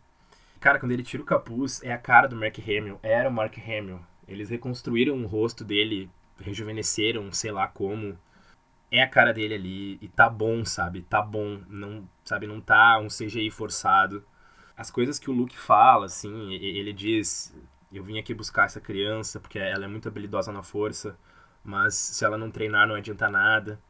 Cara, 0.61 0.79
quando 0.79 0.93
ele 0.93 1.03
tira 1.03 1.21
o 1.21 1.27
capuz, 1.27 1.83
é 1.83 1.93
a 1.93 1.99
cara 1.99 2.29
do 2.29 2.37
Mark 2.37 2.57
Hamill, 2.61 3.01
era 3.03 3.29
o 3.29 3.33
Mark 3.33 3.59
Hamill. 3.59 3.99
Eles 4.29 4.51
reconstruíram 4.51 5.21
o 5.21 5.27
rosto 5.27 5.65
dele, 5.65 6.09
rejuvenesceram, 6.39 7.33
sei 7.33 7.51
lá 7.51 7.67
como. 7.67 8.17
É 8.91 9.03
a 9.03 9.09
cara 9.09 9.35
dele 9.35 9.55
ali 9.55 9.99
e 10.01 10.09
tá 10.09 10.29
bom, 10.31 10.65
sabe? 10.65 11.03
Tá 11.03 11.21
bom, 11.21 11.61
não, 11.69 12.09
sabe, 12.25 12.47
não 12.47 12.61
tá 12.61 12.99
um 12.99 13.09
CGI 13.09 13.51
forçado. 13.51 14.25
As 14.77 14.91
coisas 14.91 15.19
que 15.19 15.31
o 15.31 15.33
Luke 15.35 15.59
fala, 15.59 16.07
assim, 16.07 16.55
ele 16.55 16.93
diz, 16.93 17.55
eu 17.93 18.03
vim 18.03 18.19
aqui 18.19 18.33
buscar 18.33 18.65
essa 18.65 18.81
criança 18.81 19.41
porque 19.41 19.59
ela 19.59 19.85
é 19.85 19.89
muito 19.89 20.09
habilidosa 20.09 20.53
na 20.53 20.63
força, 20.63 21.19
mas 21.65 21.95
se 21.95 22.25
ela 22.25 22.39
não 22.39 22.51
treinar 22.51 22.87
não 22.89 22.95
adianta 22.95 23.29
nada. 23.29 23.81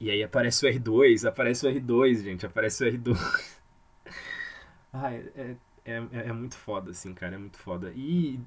E 0.00 0.10
aí 0.10 0.22
aparece 0.22 0.66
o 0.66 0.70
R2, 0.70 1.28
aparece 1.28 1.66
o 1.66 1.70
R2, 1.70 2.22
gente, 2.22 2.46
aparece 2.46 2.84
o 2.84 2.92
R2. 2.92 3.16
Ai, 4.92 5.30
é, 5.34 5.56
é, 5.84 5.94
é, 5.94 6.28
é, 6.28 6.32
muito 6.32 6.56
foda, 6.56 6.90
assim, 6.90 7.14
cara, 7.14 7.36
é 7.36 7.38
muito 7.38 7.58
foda. 7.58 7.92
E, 7.94 8.40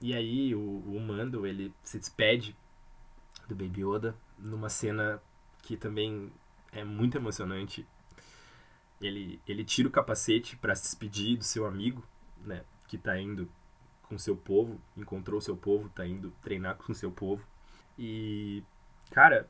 e 0.00 0.14
aí 0.14 0.54
o, 0.54 0.60
o 0.60 1.00
Mando, 1.00 1.46
ele 1.46 1.72
se 1.82 1.98
despede 1.98 2.56
do 3.48 3.54
Baby 3.54 3.82
Yoda 3.82 4.14
numa 4.38 4.68
cena 4.68 5.20
que 5.62 5.76
também 5.76 6.30
é 6.72 6.84
muito 6.84 7.16
emocionante. 7.16 7.86
Ele, 9.00 9.40
ele 9.46 9.64
tira 9.64 9.88
o 9.88 9.90
capacete 9.90 10.56
para 10.56 10.74
se 10.74 10.82
despedir 10.84 11.36
do 11.36 11.44
seu 11.44 11.66
amigo, 11.66 12.02
né, 12.44 12.64
que 12.86 12.96
tá 12.96 13.18
indo 13.18 13.48
com 14.02 14.18
seu 14.18 14.36
povo, 14.36 14.80
encontrou 14.96 15.40
seu 15.40 15.56
povo, 15.56 15.88
tá 15.88 16.06
indo 16.06 16.30
treinar 16.42 16.76
com 16.76 16.94
seu 16.94 17.10
povo. 17.10 17.44
E, 17.98 18.62
cara, 19.10 19.48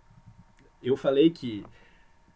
eu 0.83 0.97
falei 0.97 1.31
que, 1.31 1.65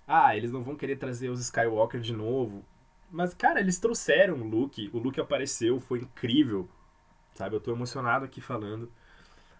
ah, 0.06 0.36
eles 0.36 0.50
não 0.50 0.62
vão 0.62 0.76
querer 0.76 0.96
trazer 0.96 1.28
os 1.28 1.40
Skywalker 1.40 2.00
de 2.00 2.12
novo. 2.12 2.64
Mas, 3.10 3.32
cara, 3.34 3.60
eles 3.60 3.78
trouxeram 3.78 4.34
o 4.34 4.48
Luke, 4.48 4.90
o 4.92 4.98
Luke 4.98 5.20
apareceu, 5.20 5.80
foi 5.80 6.00
incrível, 6.00 6.68
sabe? 7.34 7.56
Eu 7.56 7.60
tô 7.60 7.72
emocionado 7.72 8.24
aqui 8.24 8.40
falando. 8.40 8.90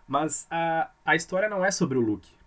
Mas 0.07 0.47
a, 0.51 0.91
a 1.05 1.15
história 1.15 1.49
não 1.49 1.65
é 1.65 1.71
sobre 1.71 1.99
o 1.99 2.01
Luke. 2.01 2.38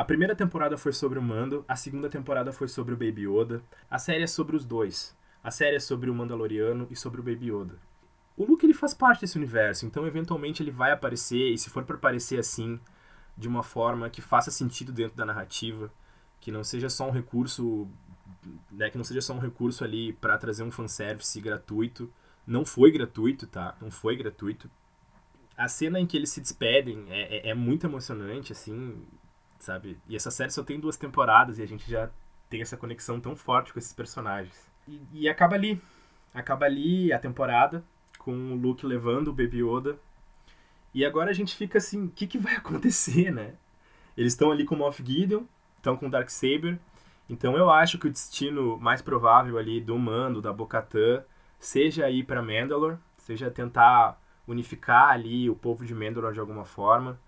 A 0.00 0.04
primeira 0.04 0.34
temporada 0.34 0.78
foi 0.78 0.94
sobre 0.94 1.18
o 1.18 1.22
Mando, 1.22 1.62
a 1.68 1.76
segunda 1.76 2.08
temporada 2.08 2.52
foi 2.52 2.68
sobre 2.68 2.94
o 2.94 2.96
Baby 2.96 3.28
Yoda. 3.28 3.62
A 3.90 3.98
série 3.98 4.22
é 4.22 4.26
sobre 4.26 4.56
os 4.56 4.64
dois. 4.64 5.14
A 5.44 5.50
série 5.50 5.76
é 5.76 5.80
sobre 5.80 6.08
o 6.08 6.14
Mandaloriano 6.14 6.86
e 6.90 6.96
sobre 6.96 7.20
o 7.20 7.22
Baby 7.22 7.50
Yoda 7.52 7.90
o 8.40 8.46
Luke 8.46 8.64
ele 8.64 8.72
faz 8.72 8.94
parte 8.94 9.20
desse 9.20 9.36
universo, 9.36 9.84
então 9.84 10.06
eventualmente 10.06 10.62
ele 10.62 10.70
vai 10.70 10.92
aparecer, 10.92 11.52
e 11.52 11.58
se 11.58 11.68
for 11.68 11.84
para 11.84 11.96
aparecer 11.96 12.38
assim, 12.38 12.80
de 13.36 13.46
uma 13.46 13.62
forma 13.62 14.08
que 14.08 14.22
faça 14.22 14.50
sentido 14.50 14.92
dentro 14.92 15.14
da 15.14 15.26
narrativa, 15.26 15.92
que 16.40 16.50
não 16.50 16.64
seja 16.64 16.88
só 16.88 17.06
um 17.06 17.10
recurso, 17.10 17.86
né, 18.70 18.88
que 18.88 18.96
não 18.96 19.04
seja 19.04 19.20
só 19.20 19.34
um 19.34 19.38
recurso 19.38 19.84
ali 19.84 20.14
para 20.14 20.38
trazer 20.38 20.62
um 20.62 20.70
fanservice 20.70 21.38
gratuito. 21.38 22.10
Não 22.46 22.64
foi 22.64 22.90
gratuito, 22.90 23.46
tá? 23.46 23.76
Não 23.78 23.90
foi 23.90 24.16
gratuito. 24.16 24.70
a 25.54 25.68
cena 25.68 26.00
em 26.00 26.06
que 26.06 26.16
eles 26.16 26.30
se 26.30 26.40
despedem 26.40 27.04
é, 27.10 27.48
é, 27.48 27.50
é, 27.50 27.54
muito 27.54 27.86
emocionante, 27.86 28.52
assim, 28.52 29.04
sabe? 29.60 29.98
E 30.08 30.16
essa 30.16 30.30
série 30.30 30.50
só 30.50 30.62
tem 30.62 30.80
duas 30.80 30.96
temporadas 30.96 31.58
e 31.58 31.62
a 31.62 31.66
gente 31.66 31.88
já 31.90 32.10
tem 32.48 32.60
essa 32.60 32.76
conexão 32.76 33.20
tão 33.20 33.36
forte 33.36 33.72
com 33.72 33.78
esses 33.78 33.92
personagens. 33.92 34.68
E, 34.88 35.00
e 35.12 35.28
acaba 35.28 35.54
ali. 35.54 35.80
Acaba 36.34 36.66
ali 36.66 37.12
a 37.12 37.18
temporada, 37.18 37.84
com 38.18 38.32
o 38.32 38.56
Luke 38.56 38.86
levando 38.86 39.28
o 39.28 39.32
Baby 39.32 39.62
Yoda. 39.62 39.98
E 40.92 41.04
agora 41.04 41.30
a 41.30 41.34
gente 41.34 41.56
fica 41.56 41.78
assim, 41.78 42.06
o 42.06 42.10
que, 42.10 42.26
que 42.26 42.38
vai 42.38 42.54
acontecer, 42.56 43.30
né? 43.30 43.54
Eles 44.16 44.32
estão 44.32 44.50
ali 44.50 44.64
com 44.64 44.74
o 44.74 44.78
Moff 44.78 45.02
Gideon, 45.04 45.44
estão 45.76 45.96
com 45.96 46.06
o 46.06 46.10
Darksaber. 46.10 46.78
Então 47.28 47.56
eu 47.56 47.70
acho 47.70 47.98
que 47.98 48.08
o 48.08 48.10
destino 48.10 48.76
mais 48.78 49.00
provável 49.00 49.56
ali 49.56 49.80
do 49.80 49.96
Mando, 49.96 50.42
da 50.42 50.52
Bo-Katan, 50.52 51.22
seja 51.58 52.10
ir 52.10 52.24
para 52.24 52.42
Mandalore, 52.42 52.98
seja 53.18 53.50
tentar 53.50 54.20
unificar 54.46 55.10
ali 55.10 55.48
o 55.48 55.54
povo 55.54 55.84
de 55.84 55.94
Mandalore 55.94 56.34
de 56.34 56.40
alguma 56.40 56.64
forma. 56.64 57.18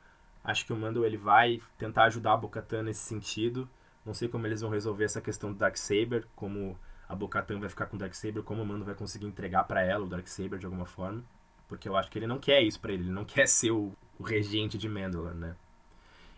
Acho 0.44 0.66
que 0.66 0.72
o 0.72 0.76
Mando 0.76 1.05
ele 1.05 1.16
vai 1.16 1.61
tentar 1.78 2.05
ajudar 2.05 2.33
a 2.33 2.37
Bo-Katan 2.37 2.83
nesse 2.83 3.00
sentido. 3.00 3.68
Não 4.05 4.12
sei 4.12 4.28
como 4.28 4.46
eles 4.46 4.61
vão 4.61 4.70
resolver 4.70 5.05
essa 5.05 5.20
questão 5.20 5.52
do 5.52 5.59
Darksaber, 5.59 6.26
como 6.35 6.76
a 7.09 7.14
Bo-Katan 7.14 7.61
vai 7.61 7.68
ficar 7.68 7.87
com 7.87 7.96
o 7.96 7.98
Darksaber, 7.98 8.42
como 8.42 8.62
o 8.62 8.66
Mando 8.66 8.85
vai 8.85 8.94
conseguir 8.94 9.26
entregar 9.26 9.64
para 9.64 9.83
ela 9.83 10.05
o 10.05 10.09
Darksaber 10.09 10.59
de 10.59 10.66
alguma 10.66 10.87
forma. 10.87 11.22
Porque 11.68 11.88
eu 11.88 11.96
acho 11.96 12.11
que 12.11 12.18
ele 12.18 12.26
não 12.26 12.38
quer 12.38 12.61
isso 12.62 12.81
para 12.81 12.92
ele, 12.92 13.05
ele 13.05 13.12
não 13.12 13.24
quer 13.26 13.46
ser 13.46 13.70
o, 13.70 13.92
o 14.18 14.22
regente 14.22 14.76
de 14.76 14.88
Mandalore, 14.88 15.37
né? 15.37 15.55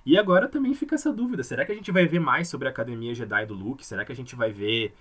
E 0.05 0.19
agora 0.19 0.49
também 0.49 0.75
fica 0.75 0.95
essa 0.95 1.13
dúvida: 1.13 1.43
será 1.43 1.65
que 1.65 1.73
a 1.73 1.75
gente 1.75 1.91
vai 1.91 2.07
ver 2.07 2.21
mais 2.21 2.49
sobre 2.49 2.69
a 2.69 2.71
Academia 2.71 3.15
Jedi 3.15 3.47
do 3.47 3.55
Luke? 3.55 3.87
Será 3.87 4.05
que 4.05 4.13
a 4.13 4.17
gente 4.17 4.37
vai 4.37 4.53
ver 4.53 4.95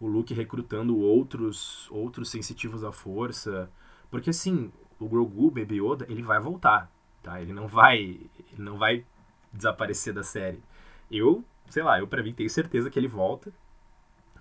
o 0.00 0.06
Luke 0.08 0.34
recrutando 0.34 0.98
outros 0.98 1.88
outros 1.90 2.30
sensitivos 2.30 2.82
à 2.82 2.90
força? 2.90 3.70
Porque 4.10 4.30
assim, 4.30 4.72
o 4.98 5.08
Grogu, 5.08 5.50
Baby 5.50 5.80
Yoda, 5.80 6.04
ele 6.08 6.22
vai 6.22 6.40
voltar, 6.40 6.90
tá? 7.22 7.40
Ele 7.40 7.52
não 7.52 7.66
vai, 7.66 7.98
ele 7.98 8.58
não 8.58 8.78
vai 8.78 9.04
desaparecer 9.52 10.12
da 10.12 10.22
série. 10.22 10.62
Eu, 11.10 11.44
sei 11.68 11.82
lá, 11.82 11.98
eu 11.98 12.06
para 12.06 12.22
mim 12.22 12.32
tenho 12.32 12.50
certeza 12.50 12.90
que 12.90 12.98
ele 12.98 13.08
volta. 13.08 13.52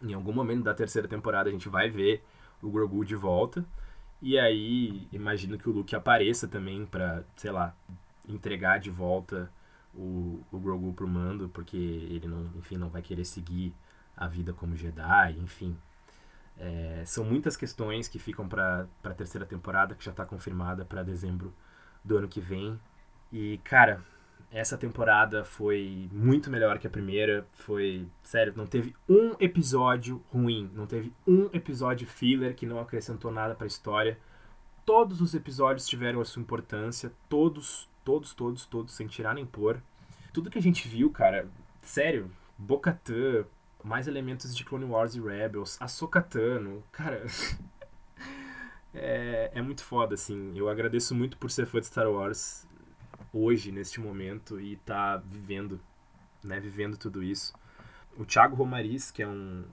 Em 0.01 0.13
algum 0.13 0.31
momento 0.31 0.63
da 0.63 0.73
terceira 0.73 1.07
temporada 1.07 1.49
a 1.49 1.51
gente 1.51 1.69
vai 1.69 1.89
ver 1.89 2.23
o 2.61 2.69
Grogu 2.69 3.03
de 3.05 3.15
volta. 3.15 3.65
E 4.21 4.37
aí, 4.37 5.07
imagino 5.11 5.57
que 5.57 5.69
o 5.69 5.71
Luke 5.71 5.95
apareça 5.95 6.47
também 6.47 6.85
para, 6.85 7.23
sei 7.37 7.51
lá, 7.51 7.73
entregar 8.27 8.79
de 8.79 8.89
volta 8.89 9.51
o, 9.93 10.43
o 10.51 10.59
Grogu 10.59 10.93
pro 10.93 11.07
Mando, 11.07 11.49
porque 11.49 11.77
ele 11.77 12.27
não, 12.27 12.49
enfim, 12.57 12.77
não 12.77 12.89
vai 12.89 13.01
querer 13.01 13.25
seguir 13.25 13.73
a 14.15 14.27
vida 14.27 14.53
como 14.53 14.75
Jedi, 14.75 15.37
enfim. 15.39 15.77
É, 16.57 17.03
são 17.05 17.23
muitas 17.23 17.55
questões 17.55 18.09
que 18.09 18.19
ficam 18.19 18.47
para 18.47 18.85
a 19.03 19.13
terceira 19.13 19.45
temporada, 19.45 19.95
que 19.95 20.03
já 20.03 20.11
está 20.11 20.25
confirmada 20.25 20.83
para 20.83 21.03
dezembro 21.03 21.53
do 22.03 22.17
ano 22.17 22.27
que 22.27 22.39
vem. 22.41 22.79
E, 23.31 23.59
cara, 23.63 24.03
essa 24.51 24.77
temporada 24.77 25.45
foi 25.45 26.09
muito 26.11 26.49
melhor 26.49 26.79
que 26.79 26.87
a 26.87 26.89
primeira. 26.89 27.47
Foi, 27.53 28.07
sério, 28.23 28.53
não 28.55 28.65
teve 28.65 28.95
um 29.07 29.35
episódio 29.39 30.23
ruim, 30.31 30.69
não 30.73 30.87
teve 30.87 31.13
um 31.27 31.49
episódio 31.53 32.07
filler 32.07 32.55
que 32.55 32.65
não 32.65 32.79
acrescentou 32.79 33.31
nada 33.31 33.53
para 33.53 33.65
a 33.65 33.67
história. 33.67 34.17
Todos 34.85 35.21
os 35.21 35.35
episódios 35.35 35.87
tiveram 35.87 36.19
a 36.19 36.25
sua 36.25 36.41
importância, 36.41 37.11
todos, 37.27 37.87
todos, 38.03 38.33
todos, 38.33 38.65
todos, 38.65 38.93
sem 38.93 39.05
tirar 39.05 39.35
nem 39.35 39.45
pôr. 39.45 39.81
Tudo 40.33 40.49
que 40.49 40.57
a 40.57 40.61
gente 40.61 40.87
viu, 40.87 41.11
cara, 41.11 41.47
sério, 41.81 42.31
Bocatã, 42.57 43.45
mais 43.83 44.07
elementos 44.07 44.55
de 44.55 44.65
Clone 44.65 44.85
Wars 44.85 45.15
e 45.15 45.21
Rebels, 45.21 45.77
Ahsoka 45.79 46.21
Tano, 46.21 46.83
cara, 46.91 47.23
é, 48.93 49.51
é 49.53 49.61
muito 49.61 49.83
foda, 49.83 50.15
assim. 50.15 50.57
Eu 50.57 50.69
agradeço 50.69 51.13
muito 51.13 51.37
por 51.37 51.51
ser 51.51 51.65
fã 51.65 51.79
de 51.79 51.87
Star 51.87 52.09
Wars 52.09 52.67
hoje, 53.33 53.71
neste 53.71 53.99
momento, 53.99 54.59
e 54.59 54.77
tá 54.77 55.17
vivendo, 55.17 55.79
né, 56.43 56.59
vivendo 56.59 56.97
tudo 56.97 57.23
isso. 57.23 57.53
O 58.17 58.25
Thiago 58.25 58.55
Romariz, 58.55 59.11
que 59.11 59.21
é 59.21 59.27
um, 59.27 59.63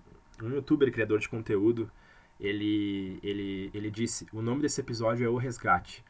um 0.42 0.50
youtuber 0.50 0.92
criador 0.92 1.18
de 1.18 1.28
conteúdo, 1.28 1.90
ele, 2.38 3.18
ele, 3.22 3.70
ele 3.72 3.90
disse: 3.90 4.26
o 4.32 4.42
nome 4.42 4.62
desse 4.62 4.80
episódio 4.80 5.26
é 5.26 5.28
O 5.28 5.36
Resgate. 5.36 6.04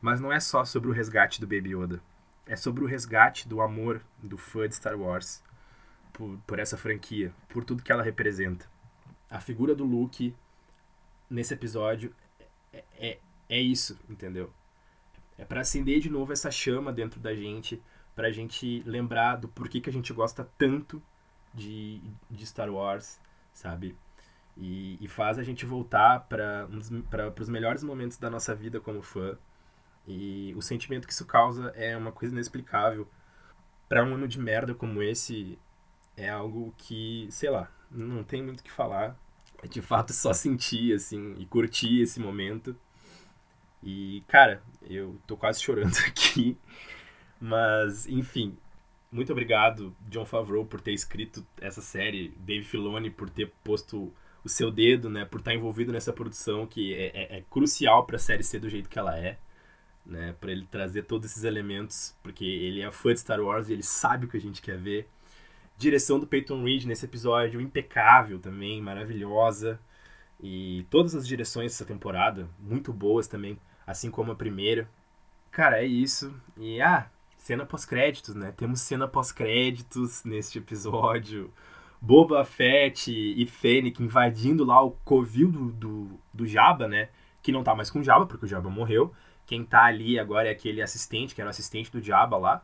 Mas 0.00 0.20
não 0.20 0.32
é 0.32 0.40
só 0.40 0.64
sobre 0.64 0.88
o 0.88 0.92
resgate 0.92 1.40
do 1.40 1.46
Baby 1.46 1.74
Yoda. 1.74 2.02
É 2.46 2.56
sobre 2.56 2.82
o 2.82 2.86
resgate 2.86 3.46
do 3.46 3.60
amor 3.60 4.00
do 4.22 4.38
fã 4.38 4.66
de 4.66 4.74
Star 4.74 4.98
Wars 4.98 5.42
por, 6.10 6.38
por 6.46 6.58
essa 6.58 6.78
franquia, 6.78 7.32
por 7.50 7.64
tudo 7.64 7.82
que 7.82 7.92
ela 7.92 8.02
representa. 8.02 8.66
A 9.28 9.40
figura 9.40 9.74
do 9.74 9.84
Luke 9.84 10.34
nesse 11.28 11.52
episódio 11.52 12.14
é, 12.72 12.84
é, 12.98 13.18
é 13.48 13.60
isso, 13.60 13.98
entendeu? 14.08 14.52
É 15.38 15.44
para 15.44 15.60
acender 15.60 16.00
de 16.00 16.10
novo 16.10 16.32
essa 16.32 16.50
chama 16.50 16.92
dentro 16.92 17.20
da 17.20 17.34
gente, 17.34 17.82
pra 18.14 18.30
gente 18.30 18.82
lembrar 18.86 19.36
do 19.36 19.48
porquê 19.48 19.80
que 19.80 19.90
a 19.90 19.92
gente 19.92 20.12
gosta 20.12 20.48
tanto 20.58 21.02
de, 21.54 22.00
de 22.30 22.46
Star 22.46 22.70
Wars, 22.70 23.20
sabe? 23.52 23.96
E, 24.56 24.98
e 25.00 25.08
faz 25.08 25.38
a 25.38 25.42
gente 25.42 25.64
voltar 25.64 26.20
para 26.28 26.68
os 27.40 27.48
melhores 27.48 27.82
momentos 27.82 28.18
da 28.18 28.28
nossa 28.28 28.54
vida 28.54 28.80
como 28.80 29.02
fã, 29.02 29.38
e 30.06 30.52
o 30.56 30.62
sentimento 30.62 31.06
que 31.06 31.12
isso 31.12 31.24
causa 31.24 31.68
é 31.76 31.96
uma 31.96 32.12
coisa 32.12 32.34
inexplicável. 32.34 33.06
Para 33.88 34.04
um 34.04 34.14
ano 34.14 34.28
de 34.28 34.38
merda 34.38 34.74
como 34.74 35.02
esse, 35.02 35.58
é 36.16 36.28
algo 36.28 36.74
que, 36.76 37.28
sei 37.30 37.50
lá, 37.50 37.70
não 37.90 38.22
tem 38.24 38.42
muito 38.42 38.60
o 38.60 38.62
que 38.62 38.70
falar. 38.70 39.16
De 39.68 39.82
fato 39.82 40.12
só 40.12 40.32
sentir, 40.32 40.94
assim, 40.94 41.34
e 41.38 41.46
curtir 41.46 42.00
esse 42.00 42.18
momento. 42.20 42.76
E, 43.82 44.22
cara, 44.28 44.62
eu 44.82 45.18
tô 45.26 45.36
quase 45.36 45.62
chorando 45.62 45.96
aqui. 46.06 46.56
Mas, 47.40 48.06
enfim, 48.06 48.56
muito 49.10 49.32
obrigado, 49.32 49.94
John 50.08 50.24
Favreau, 50.24 50.64
por 50.64 50.80
ter 50.80 50.92
escrito 50.92 51.46
essa 51.60 51.80
série, 51.80 52.34
Dave 52.38 52.64
Filoni 52.64 53.10
por 53.10 53.30
ter 53.30 53.52
posto 53.64 54.12
o 54.44 54.48
seu 54.48 54.70
dedo, 54.70 55.10
né, 55.10 55.24
por 55.24 55.40
estar 55.40 55.54
envolvido 55.54 55.92
nessa 55.92 56.12
produção 56.12 56.66
que 56.66 56.94
é, 56.94 57.08
é, 57.14 57.38
é 57.38 57.44
crucial 57.50 58.06
para 58.06 58.16
a 58.16 58.18
série 58.18 58.42
ser 58.42 58.58
do 58.60 58.70
jeito 58.70 58.88
que 58.88 58.98
ela 58.98 59.18
é 59.18 59.38
né, 60.04 60.34
para 60.40 60.50
ele 60.50 60.66
trazer 60.66 61.02
todos 61.02 61.30
esses 61.30 61.44
elementos, 61.44 62.16
porque 62.22 62.44
ele 62.44 62.82
é 62.82 62.90
fã 62.90 63.12
de 63.12 63.20
Star 63.20 63.40
Wars 63.40 63.68
e 63.68 63.72
ele 63.72 63.82
sabe 63.82 64.26
o 64.26 64.28
que 64.28 64.36
a 64.36 64.40
gente 64.40 64.60
quer 64.62 64.76
ver. 64.76 65.08
Direção 65.80 66.20
do 66.20 66.26
Peyton 66.26 66.62
Reed 66.62 66.84
nesse 66.84 67.06
episódio 67.06 67.58
impecável 67.58 68.38
também, 68.38 68.82
maravilhosa. 68.82 69.80
E 70.38 70.86
todas 70.90 71.14
as 71.14 71.26
direções 71.26 71.72
dessa 71.72 71.86
temporada 71.86 72.46
muito 72.58 72.92
boas 72.92 73.26
também, 73.26 73.58
assim 73.86 74.10
como 74.10 74.30
a 74.30 74.34
primeira. 74.34 74.86
Cara, 75.50 75.82
é 75.82 75.86
isso. 75.86 76.34
E 76.58 76.82
ah, 76.82 77.08
cena 77.38 77.64
pós-créditos, 77.64 78.34
né? 78.34 78.52
Temos 78.54 78.82
cena 78.82 79.08
pós-créditos 79.08 80.22
neste 80.22 80.58
episódio. 80.58 81.50
Boba 81.98 82.44
Fett 82.44 83.10
e 83.10 83.46
Fennec 83.46 84.02
invadindo 84.02 84.66
lá 84.66 84.82
o 84.82 84.90
covil 85.02 85.50
do, 85.50 85.72
do, 85.72 86.20
do 86.34 86.46
Jabba, 86.46 86.88
né? 86.88 87.08
Que 87.40 87.52
não 87.52 87.64
tá 87.64 87.74
mais 87.74 87.90
com 87.90 88.00
o 88.00 88.04
Jabba, 88.04 88.26
porque 88.26 88.44
o 88.44 88.48
Jabba 88.48 88.68
morreu. 88.68 89.14
Quem 89.46 89.64
tá 89.64 89.84
ali 89.84 90.18
agora 90.18 90.48
é 90.48 90.50
aquele 90.50 90.82
assistente, 90.82 91.34
que 91.34 91.40
era 91.40 91.48
o 91.48 91.50
assistente 91.50 91.90
do 91.90 92.02
Diaba 92.02 92.36
lá. 92.36 92.62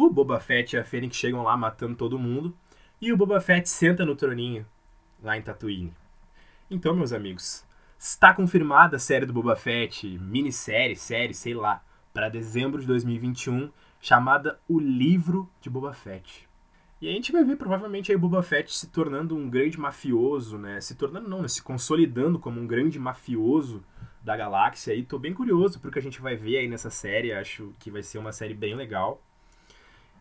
O 0.00 0.08
Boba 0.08 0.38
Fett 0.38 0.76
e 0.76 0.78
a 0.78 0.84
Fênix 0.84 1.16
chegam 1.16 1.42
lá 1.42 1.56
matando 1.56 1.96
todo 1.96 2.20
mundo. 2.20 2.56
E 3.00 3.12
o 3.12 3.16
Boba 3.16 3.40
Fett 3.40 3.68
senta 3.68 4.06
no 4.06 4.14
troninho 4.14 4.64
lá 5.20 5.36
em 5.36 5.42
Tatooine. 5.42 5.92
Então, 6.70 6.94
meus 6.94 7.12
amigos, 7.12 7.66
está 7.98 8.32
confirmada 8.32 8.94
a 8.94 9.00
série 9.00 9.26
do 9.26 9.32
Boba 9.32 9.56
Fett, 9.56 10.06
minissérie, 10.20 10.94
série, 10.94 11.34
sei 11.34 11.52
lá, 11.52 11.82
para 12.14 12.28
dezembro 12.28 12.80
de 12.80 12.86
2021, 12.86 13.72
chamada 14.00 14.60
O 14.68 14.78
Livro 14.78 15.50
de 15.60 15.68
Boba 15.68 15.92
Fett. 15.92 16.48
E 17.02 17.08
a 17.08 17.12
gente 17.12 17.32
vai 17.32 17.42
ver 17.42 17.56
provavelmente 17.56 18.12
aí 18.12 18.16
o 18.16 18.20
Boba 18.20 18.40
Fett 18.40 18.72
se 18.72 18.92
tornando 18.92 19.34
um 19.34 19.50
grande 19.50 19.80
mafioso, 19.80 20.58
né? 20.58 20.80
Se 20.80 20.94
tornando 20.94 21.28
não, 21.28 21.42
né? 21.42 21.48
Se 21.48 21.60
consolidando 21.60 22.38
como 22.38 22.60
um 22.60 22.68
grande 22.68 23.00
mafioso 23.00 23.82
da 24.22 24.36
galáxia 24.36 24.94
e 24.94 25.02
tô 25.02 25.18
bem 25.18 25.34
curioso 25.34 25.80
porque 25.80 25.98
a 25.98 26.02
gente 26.02 26.20
vai 26.20 26.36
ver 26.36 26.58
aí 26.58 26.68
nessa 26.68 26.88
série, 26.88 27.32
acho 27.32 27.74
que 27.80 27.90
vai 27.90 28.04
ser 28.04 28.18
uma 28.18 28.30
série 28.30 28.54
bem 28.54 28.76
legal. 28.76 29.20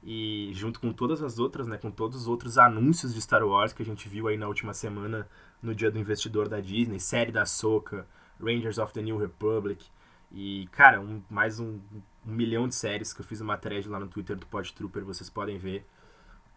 E 0.08 0.52
junto 0.54 0.80
com 0.80 0.94
todas 0.94 1.22
as 1.22 1.38
outras, 1.38 1.68
né, 1.68 1.78
com 1.78 1.92
todos 1.92 2.22
os 2.22 2.28
outros 2.28 2.58
anúncios 2.58 3.14
de 3.14 3.22
Star 3.22 3.46
Wars 3.46 3.74
que 3.74 3.84
a 3.84 3.86
gente 3.86 4.08
viu 4.08 4.30
aí 4.30 4.38
na 4.38 4.48
última 4.48 4.74
semana 4.74 5.28
no 5.62 5.76
Dia 5.76 5.92
do 5.92 6.00
Investidor 6.00 6.48
da 6.48 6.62
Disney, 6.62 6.98
série 7.00 7.32
da 7.32 7.46
Soca, 7.46 8.08
Rangers 8.42 8.78
of 8.78 8.94
the 8.94 9.02
New 9.02 9.18
Republic 9.18 9.86
e, 10.32 10.68
cara, 10.72 11.02
um, 11.02 11.22
mais 11.30 11.60
um, 11.60 11.80
um, 12.26 12.32
milhão 12.32 12.70
de 12.70 12.76
séries 12.76 13.12
que 13.12 13.20
eu 13.20 13.26
fiz 13.26 13.42
uma 13.42 13.58
thread 13.58 13.90
lá 13.90 14.00
no 14.00 14.08
Twitter 14.08 14.38
do 14.38 14.46
Pod 14.46 14.74
Trooper, 14.74 15.04
vocês 15.04 15.30
podem 15.30 15.58
ver 15.58 15.86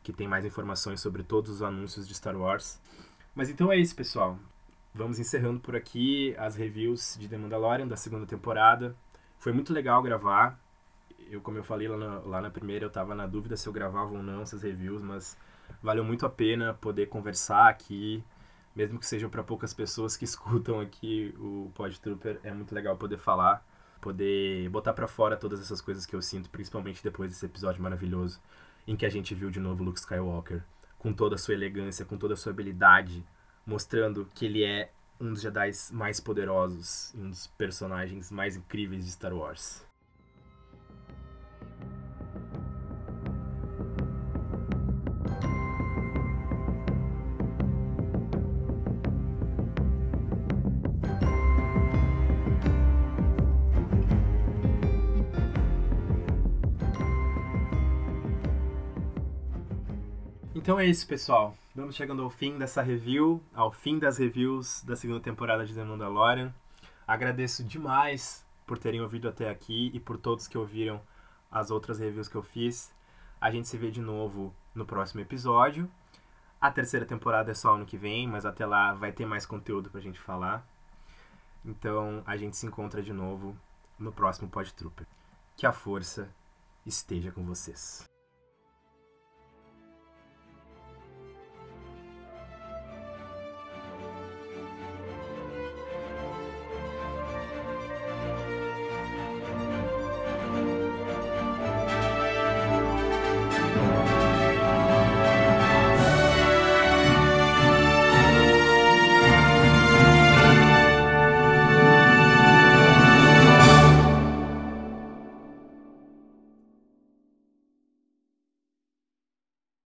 que 0.02 0.12
tem 0.12 0.28
mais 0.28 0.44
informações 0.44 1.00
sobre 1.00 1.24
todos 1.24 1.50
os 1.50 1.62
anúncios 1.62 2.06
de 2.06 2.14
Star 2.14 2.36
Wars. 2.36 2.80
Mas 3.34 3.50
então 3.50 3.72
é 3.72 3.76
isso, 3.76 3.96
pessoal 3.96 4.38
vamos 4.94 5.18
encerrando 5.18 5.60
por 5.60 5.76
aqui 5.76 6.34
as 6.36 6.56
reviews 6.56 7.16
de 7.18 7.28
The 7.28 7.38
Mandalorian 7.38 7.86
da 7.86 7.96
segunda 7.96 8.26
temporada. 8.26 8.96
Foi 9.38 9.52
muito 9.52 9.72
legal 9.72 10.02
gravar. 10.02 10.59
Eu, 11.30 11.40
como 11.40 11.56
eu 11.56 11.62
falei 11.62 11.86
lá 11.86 11.96
na, 11.96 12.18
lá 12.20 12.40
na 12.40 12.50
primeira, 12.50 12.84
eu 12.84 12.88
estava 12.88 13.14
na 13.14 13.26
dúvida 13.26 13.56
se 13.56 13.68
eu 13.68 13.72
gravava 13.72 14.12
ou 14.12 14.22
não 14.22 14.42
essas 14.42 14.62
reviews, 14.62 15.00
mas 15.00 15.38
valeu 15.80 16.04
muito 16.04 16.26
a 16.26 16.30
pena 16.30 16.74
poder 16.74 17.06
conversar 17.06 17.68
aqui, 17.68 18.22
mesmo 18.74 18.98
que 18.98 19.06
sejam 19.06 19.30
para 19.30 19.42
poucas 19.42 19.72
pessoas 19.72 20.16
que 20.16 20.24
escutam 20.26 20.80
aqui 20.80 21.32
o 21.38 21.70
Pod 21.74 22.00
Trooper, 22.00 22.40
é 22.42 22.52
muito 22.52 22.74
legal 22.74 22.96
poder 22.96 23.18
falar. 23.18 23.64
poder 24.00 24.68
botar 24.70 24.92
para 24.92 25.06
fora 25.06 25.36
todas 25.36 25.60
essas 25.60 25.80
coisas 25.80 26.04
que 26.04 26.16
eu 26.16 26.22
sinto, 26.22 26.50
principalmente 26.50 27.02
depois 27.02 27.30
desse 27.30 27.46
episódio 27.46 27.82
maravilhoso 27.82 28.40
em 28.86 28.96
que 28.96 29.06
a 29.06 29.10
gente 29.10 29.34
viu 29.34 29.50
de 29.50 29.60
novo 29.60 29.84
Luke 29.84 29.98
Skywalker 29.98 30.62
com 30.98 31.12
toda 31.12 31.34
a 31.34 31.38
sua 31.38 31.54
elegância, 31.54 32.04
com 32.04 32.16
toda 32.18 32.34
a 32.34 32.36
sua 32.36 32.50
habilidade, 32.50 33.24
mostrando 33.64 34.26
que 34.34 34.46
ele 34.46 34.64
é 34.64 34.90
um 35.20 35.32
dos 35.32 35.42
Jedi 35.42 35.70
mais 35.92 36.18
poderosos 36.18 37.12
um 37.14 37.28
dos 37.28 37.46
personagens 37.46 38.30
mais 38.30 38.56
incríveis 38.56 39.04
de 39.04 39.12
Star 39.12 39.34
Wars. 39.34 39.89
Então 60.70 60.78
é 60.78 60.86
isso, 60.86 61.04
pessoal. 61.04 61.56
Vamos 61.74 61.96
chegando 61.96 62.22
ao 62.22 62.30
fim 62.30 62.56
dessa 62.56 62.80
review, 62.80 63.42
ao 63.52 63.72
fim 63.72 63.98
das 63.98 64.18
reviews 64.18 64.84
da 64.84 64.94
segunda 64.94 65.18
temporada 65.18 65.66
de 65.66 65.74
The 65.74 65.82
Mandalorian. 65.82 66.54
Agradeço 67.04 67.64
demais 67.64 68.46
por 68.68 68.78
terem 68.78 69.00
ouvido 69.00 69.28
até 69.28 69.50
aqui 69.50 69.90
e 69.92 69.98
por 69.98 70.16
todos 70.16 70.46
que 70.46 70.56
ouviram 70.56 71.02
as 71.50 71.72
outras 71.72 71.98
reviews 71.98 72.28
que 72.28 72.36
eu 72.36 72.42
fiz. 72.44 72.94
A 73.40 73.50
gente 73.50 73.66
se 73.66 73.76
vê 73.76 73.90
de 73.90 74.00
novo 74.00 74.54
no 74.72 74.86
próximo 74.86 75.20
episódio. 75.20 75.90
A 76.60 76.70
terceira 76.70 77.04
temporada 77.04 77.50
é 77.50 77.54
só 77.54 77.74
ano 77.74 77.84
que 77.84 77.96
vem, 77.96 78.28
mas 78.28 78.46
até 78.46 78.64
lá 78.64 78.94
vai 78.94 79.10
ter 79.10 79.26
mais 79.26 79.44
conteúdo 79.44 79.90
pra 79.90 80.00
gente 80.00 80.20
falar. 80.20 80.64
Então 81.64 82.22
a 82.24 82.36
gente 82.36 82.56
se 82.56 82.64
encontra 82.64 83.02
de 83.02 83.12
novo 83.12 83.56
no 83.98 84.12
próximo 84.12 84.48
Pod 84.48 84.72
Trooper. 84.72 85.04
Que 85.56 85.66
a 85.66 85.72
força 85.72 86.32
esteja 86.86 87.32
com 87.32 87.44
vocês. 87.44 88.08